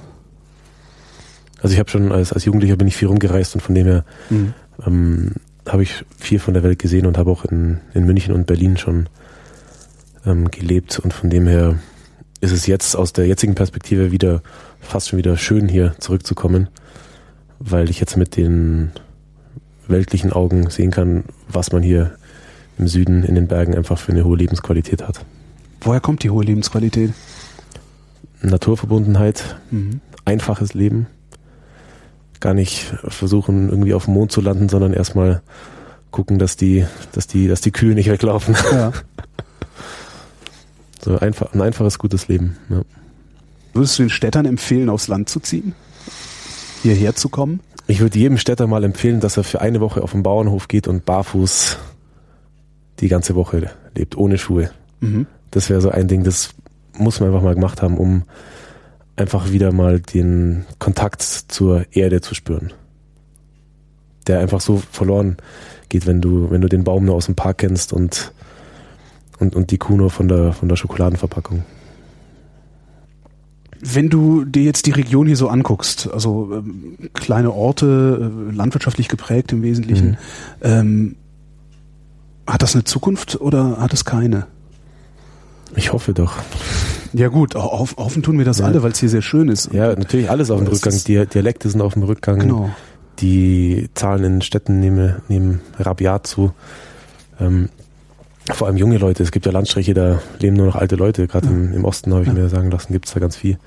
[1.74, 4.54] ich habe schon als, als Jugendlicher bin ich viel rumgereist und von dem her mhm.
[4.86, 5.32] ähm,
[5.68, 8.78] habe ich viel von der Welt gesehen und habe auch in, in München und Berlin
[8.78, 9.10] schon
[10.26, 11.78] ähm, gelebt und von dem her
[12.42, 14.42] ist es jetzt aus der jetzigen Perspektive wieder
[14.80, 16.70] fast schon wieder schön hier zurückzukommen,
[17.60, 18.92] weil ich jetzt mit den
[19.88, 22.16] weltlichen Augen sehen kann, was man hier
[22.78, 25.26] im Süden in den Bergen einfach für eine hohe Lebensqualität hat.
[25.82, 27.14] Woher kommt die hohe Lebensqualität?
[28.42, 30.02] Naturverbundenheit, mhm.
[30.26, 31.08] einfaches Leben.
[32.40, 35.42] Gar nicht versuchen, irgendwie auf dem Mond zu landen, sondern erstmal
[36.12, 38.56] gucken, dass die, dass die, dass die Kühe nicht weglaufen.
[38.72, 38.92] Ja.
[41.00, 42.58] So einfach, ein einfaches, gutes Leben.
[42.70, 42.82] Ja.
[43.72, 45.74] Würdest du den Städtern empfehlen, aufs Land zu ziehen?
[46.82, 47.62] Hierher zu kommen?
[47.88, 50.88] Ich würde jedem Städter mal empfehlen, dass er für eine Woche auf den Bauernhof geht
[50.88, 51.78] und barfuß
[53.00, 54.72] die ganze Woche lebt, ohne Schuhe.
[55.00, 55.28] Mhm.
[55.52, 56.50] Das wäre so ein Ding, das
[56.98, 58.24] muss man einfach mal gemacht haben, um
[59.18, 62.72] einfach wieder mal den Kontakt zur Erde zu spüren.
[64.28, 65.38] Der einfach so verloren
[65.90, 68.32] geht, wenn du, wenn du den Baum nur aus dem Park kennst und,
[69.40, 71.64] und, und die Kuh nur von der, von der Schokoladenverpackung.
[73.80, 79.08] Wenn du dir jetzt die Region hier so anguckst, also ähm, kleine Orte, äh, landwirtschaftlich
[79.08, 80.18] geprägt im Wesentlichen, mhm.
[80.62, 81.16] ähm,
[82.48, 84.48] hat das eine Zukunft oder hat es keine?
[85.76, 86.38] Ich hoffe doch.
[87.14, 88.66] Ja gut, auf, hoffen tun wir das ja.
[88.66, 89.72] alle, weil es hier sehr schön ist.
[89.74, 90.94] Ja, natürlich alles auf dem Rückgang.
[91.06, 92.40] Die Dialekte sind auf dem Rückgang.
[92.40, 92.70] Genau.
[93.20, 96.52] Die Zahlen in Städten nehmen, nehmen rabiat zu.
[97.40, 97.70] Ähm,
[98.54, 99.24] vor allem junge Leute.
[99.24, 101.28] Es gibt ja Landstriche, da leben nur noch alte Leute.
[101.28, 101.52] Gerade ja.
[101.52, 102.34] im, im, Osten habe ich ja.
[102.34, 103.58] mir sagen lassen, gibt es da ganz viel.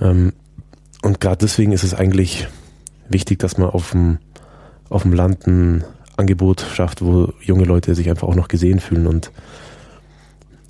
[0.00, 0.32] Ähm,
[1.02, 2.48] und gerade deswegen ist es eigentlich
[3.08, 4.18] wichtig, dass man auf dem,
[4.88, 5.84] auf dem Land ein
[6.16, 9.06] Angebot schafft, wo junge Leute sich einfach auch noch gesehen fühlen.
[9.06, 9.30] Und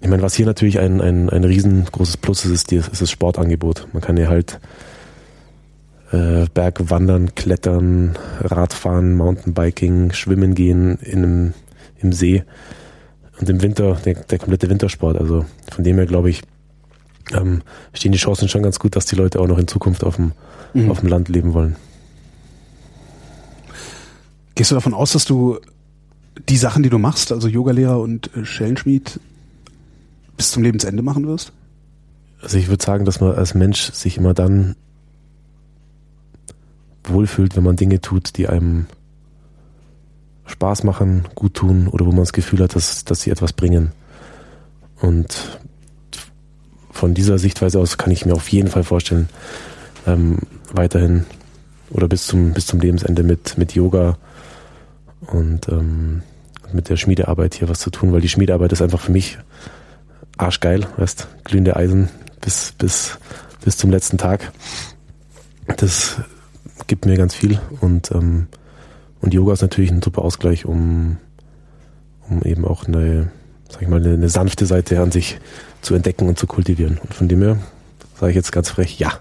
[0.00, 3.88] ich meine, was hier natürlich ein, ein, ein riesengroßes Plus ist, ist, ist das Sportangebot.
[3.92, 4.60] Man kann ja halt
[6.12, 11.54] äh, Berg wandern, klettern, Radfahren, Mountainbiking, schwimmen gehen in einem,
[12.00, 12.44] im See
[13.40, 15.18] und im Winter der, der komplette Wintersport.
[15.18, 16.42] Also von dem her glaube ich,
[17.32, 20.16] ähm, stehen die Chancen schon ganz gut, dass die Leute auch noch in Zukunft auf
[20.16, 20.32] dem,
[20.74, 20.90] mhm.
[20.90, 21.76] auf dem Land leben wollen.
[24.54, 25.58] Gehst du davon aus, dass du
[26.48, 29.20] die Sachen, die du machst, also Yogalehrer und äh, Schellenschmied,
[30.38, 31.52] bis zum Lebensende machen wirst?
[32.40, 34.76] Also ich würde sagen, dass man als Mensch sich immer dann
[37.04, 38.86] wohlfühlt, wenn man Dinge tut, die einem
[40.46, 43.92] Spaß machen, gut tun oder wo man das Gefühl hat, dass, dass sie etwas bringen.
[45.00, 45.58] Und
[46.90, 49.28] von dieser Sichtweise aus kann ich mir auf jeden Fall vorstellen,
[50.06, 50.38] ähm,
[50.72, 51.26] weiterhin
[51.90, 54.18] oder bis zum, bis zum Lebensende mit, mit Yoga
[55.26, 56.22] und ähm,
[56.72, 59.38] mit der Schmiedearbeit hier was zu tun, weil die Schmiedearbeit ist einfach für mich
[60.38, 62.08] arschgeil, weißt, glühende Eisen
[62.40, 63.18] bis, bis,
[63.64, 64.52] bis zum letzten Tag.
[65.76, 66.16] Das
[66.86, 68.46] gibt mir ganz viel und, ähm,
[69.20, 71.18] und Yoga ist natürlich ein super Ausgleich, um,
[72.28, 73.30] um eben auch eine,
[73.68, 75.38] sag ich mal, eine, eine sanfte Seite an sich
[75.82, 76.98] zu entdecken und zu kultivieren.
[76.98, 77.58] Und von dem her
[78.18, 79.12] sage ich jetzt ganz frech, ja.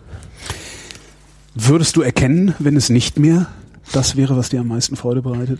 [1.53, 3.47] Würdest du erkennen, wenn es nicht mehr
[3.91, 5.59] das wäre, was dir am meisten Freude bereitet?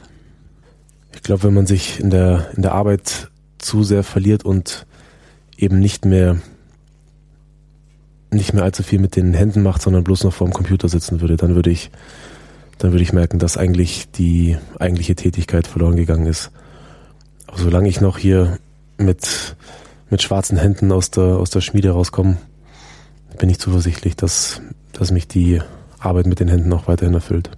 [1.13, 4.85] Ich glaube, wenn man sich in der, in der Arbeit zu sehr verliert und
[5.57, 6.37] eben nicht mehr
[8.31, 11.21] nicht mehr allzu viel mit den Händen macht, sondern bloß noch vor dem Computer sitzen
[11.21, 11.91] würde, dann würde ich,
[12.77, 16.51] dann würde ich merken, dass eigentlich die eigentliche Tätigkeit verloren gegangen ist.
[17.47, 18.59] Aber solange ich noch hier
[18.97, 19.55] mit,
[20.09, 22.37] mit schwarzen Händen aus der, aus der Schmiede rauskomme,
[23.39, 25.61] bin ich zuversichtlich, dass, dass mich die
[25.99, 27.51] Arbeit mit den Händen auch weiterhin erfüllt.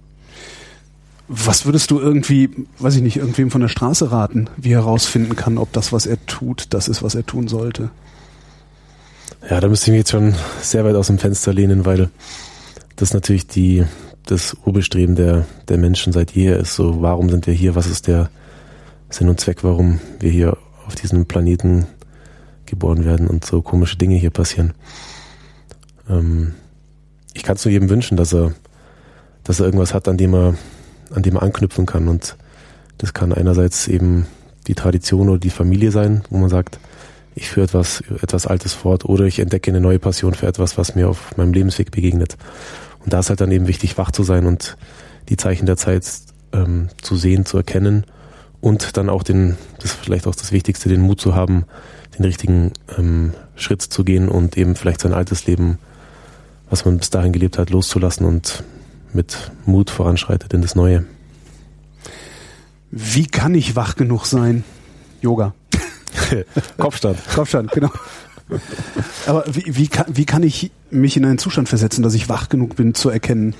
[1.32, 2.50] Was würdest du irgendwie,
[2.80, 6.04] weiß ich nicht, irgendwem von der Straße raten, wie er herausfinden kann, ob das, was
[6.04, 7.90] er tut, das ist, was er tun sollte?
[9.48, 12.10] Ja, da müsste ich mich jetzt schon sehr weit aus dem Fenster lehnen, weil
[12.96, 13.84] das natürlich die,
[14.26, 16.74] das Urbestreben der, der Menschen seit jeher ist.
[16.74, 17.76] So, warum sind wir hier?
[17.76, 18.28] Was ist der
[19.08, 20.58] Sinn und Zweck, warum wir hier
[20.88, 21.86] auf diesem Planeten
[22.66, 24.74] geboren werden und so komische Dinge hier passieren?
[26.08, 26.54] Ähm,
[27.34, 28.52] ich kann es nur jedem wünschen, dass er,
[29.44, 30.54] dass er irgendwas hat, an dem er
[31.14, 32.08] an dem man anknüpfen kann.
[32.08, 32.36] Und
[32.98, 34.26] das kann einerseits eben
[34.66, 36.78] die Tradition oder die Familie sein, wo man sagt,
[37.34, 40.94] ich führe etwas, etwas Altes fort oder ich entdecke eine neue Passion für etwas, was
[40.94, 42.36] mir auf meinem Lebensweg begegnet.
[43.02, 44.76] Und da ist halt dann eben wichtig, wach zu sein und
[45.28, 46.04] die Zeichen der Zeit
[46.52, 48.04] ähm, zu sehen, zu erkennen
[48.60, 51.64] und dann auch den, das ist vielleicht auch das Wichtigste, den Mut zu haben,
[52.18, 55.78] den richtigen ähm, Schritt zu gehen und eben vielleicht sein altes Leben,
[56.68, 58.64] was man bis dahin gelebt hat, loszulassen und
[59.12, 61.04] mit Mut voranschreitet in das Neue.
[62.90, 64.64] Wie kann ich wach genug sein?
[65.20, 65.54] Yoga.
[66.78, 67.18] Kopfstand.
[67.34, 67.90] Kopfstand, genau.
[69.26, 72.48] Aber wie, wie, kann, wie kann ich mich in einen Zustand versetzen, dass ich wach
[72.48, 73.54] genug bin, zu erkennen,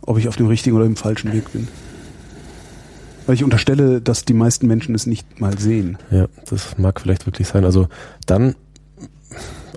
[0.00, 1.68] ob ich auf dem richtigen oder im falschen Weg bin?
[3.26, 5.98] Weil ich unterstelle, dass die meisten Menschen es nicht mal sehen.
[6.10, 7.64] Ja, das mag vielleicht wirklich sein.
[7.64, 7.88] Also
[8.26, 8.56] dann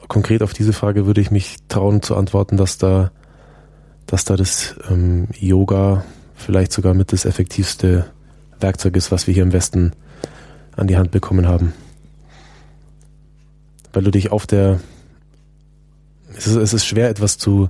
[0.08, 3.12] konkret auf diese Frage würde ich mich trauen zu antworten, dass da,
[4.08, 8.06] dass da das ähm, Yoga vielleicht sogar mit das effektivste
[8.60, 9.94] Werkzeug ist, was wir hier im Westen
[10.76, 11.74] an die Hand bekommen haben.
[13.94, 14.80] Weil du dich auf der,
[16.36, 17.70] es ist, es ist schwer etwas zu,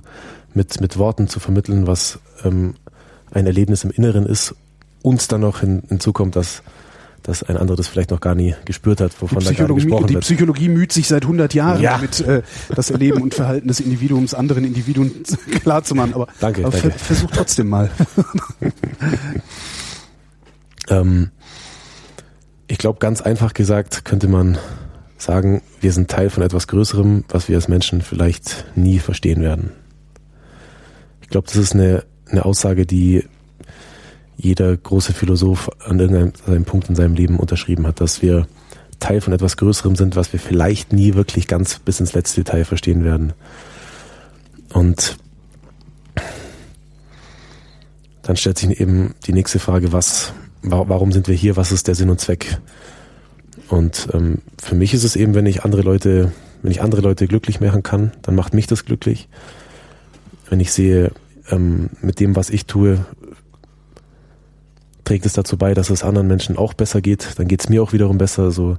[0.54, 2.74] mit, mit Worten zu vermitteln, was ähm,
[3.30, 4.54] ein Erlebnis im Inneren ist,
[5.02, 6.62] uns dann noch hin, hinzukommt, dass
[7.26, 10.14] dass ein anderer das vielleicht noch gar nie gespürt hat, wovon da gerade gesprochen die
[10.14, 10.22] wird.
[10.22, 11.96] Die Psychologie müht sich seit 100 Jahren Ja.
[11.96, 12.42] damit, äh,
[12.74, 15.10] das Erleben und Verhalten des Individuums anderen Individuen
[15.62, 16.14] klar zu machen.
[16.14, 16.90] Aber, Danke, aber danke.
[16.90, 17.90] ver versuch trotzdem mal.
[20.88, 21.30] Ähm,
[22.68, 24.56] ich glaube, ganz einfach gesagt könnte man
[25.18, 29.72] sagen, wir sind Teil von etwas Größerem, was wir als Menschen vielleicht nie verstehen werden.
[31.22, 33.24] Ich glaube, das ist eine, eine Aussage, die
[34.36, 38.46] jeder große Philosoph an irgendeinem Punkt in seinem Leben unterschrieben hat, dass wir
[38.98, 42.64] Teil von etwas Größerem sind, was wir vielleicht nie wirklich ganz bis ins letzte Detail
[42.64, 43.32] verstehen werden.
[44.72, 45.16] Und
[48.22, 50.32] dann stellt sich eben die nächste Frage, was,
[50.62, 52.58] wa- warum sind wir hier, was ist der Sinn und Zweck?
[53.68, 56.32] Und ähm, für mich ist es eben, wenn ich andere Leute,
[56.62, 59.28] wenn ich andere Leute glücklich machen kann, dann macht mich das glücklich.
[60.48, 61.12] Wenn ich sehe,
[61.50, 63.04] ähm, mit dem, was ich tue,
[65.06, 67.82] trägt es dazu bei, dass es anderen Menschen auch besser geht, dann geht es mir
[67.82, 68.50] auch wiederum besser.
[68.50, 68.76] So,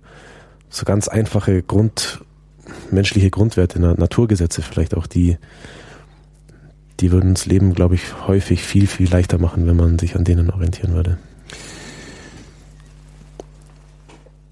[0.69, 2.19] so ganz einfache Grund,
[2.91, 5.37] menschliche Grundwerte, Na- Naturgesetze vielleicht auch, die,
[6.99, 10.25] die würden das Leben, glaube ich, häufig viel, viel leichter machen, wenn man sich an
[10.25, 11.17] denen orientieren würde.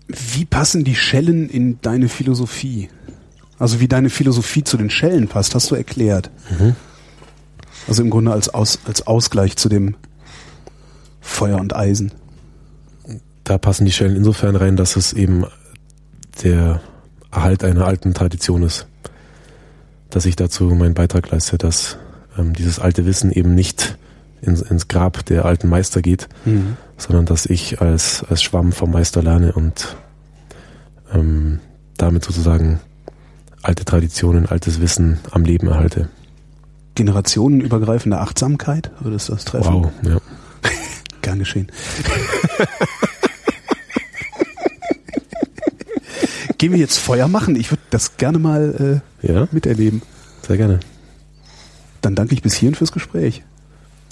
[0.08, 2.90] Wie passen die Schellen in deine Philosophie?
[3.60, 6.30] Also wie deine Philosophie zu den Schellen passt, hast du erklärt.
[6.58, 6.76] Mhm.
[7.88, 9.96] Also im Grunde als, Aus, als Ausgleich zu dem
[11.26, 12.12] Feuer und Eisen.
[13.44, 15.46] Da passen die Schellen insofern rein, dass es eben
[16.44, 16.82] der
[17.32, 18.88] Erhalt einer alten Tradition ist.
[20.10, 21.98] Dass ich dazu meinen Beitrag leiste, dass
[22.38, 23.98] ähm, dieses alte Wissen eben nicht
[24.42, 26.30] ins, ins Grab der alten Meister geht,
[26.98, 29.98] sondern dass ich als, als Schwamm vom Meister lerne und
[31.14, 31.60] ähm,
[31.98, 32.80] damit sozusagen
[33.64, 36.10] alte Traditionen, altes Wissen am Leben erhalte.
[36.94, 39.74] Generationenübergreifende Achtsamkeit, würdest du das treffen?
[39.74, 40.18] Wow, ja.
[41.26, 41.68] Gern geschehen.
[46.60, 47.56] Gehen wir jetzt Feuer machen?
[47.56, 50.04] Ich würde das gerne mal Ja, äh, miterleben.
[50.48, 50.80] sehr gerne.
[52.02, 53.42] Dann danke ich bis hierhin fürs Gespräch.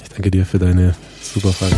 [0.02, 1.76] Ich danke dir für deine super Frage.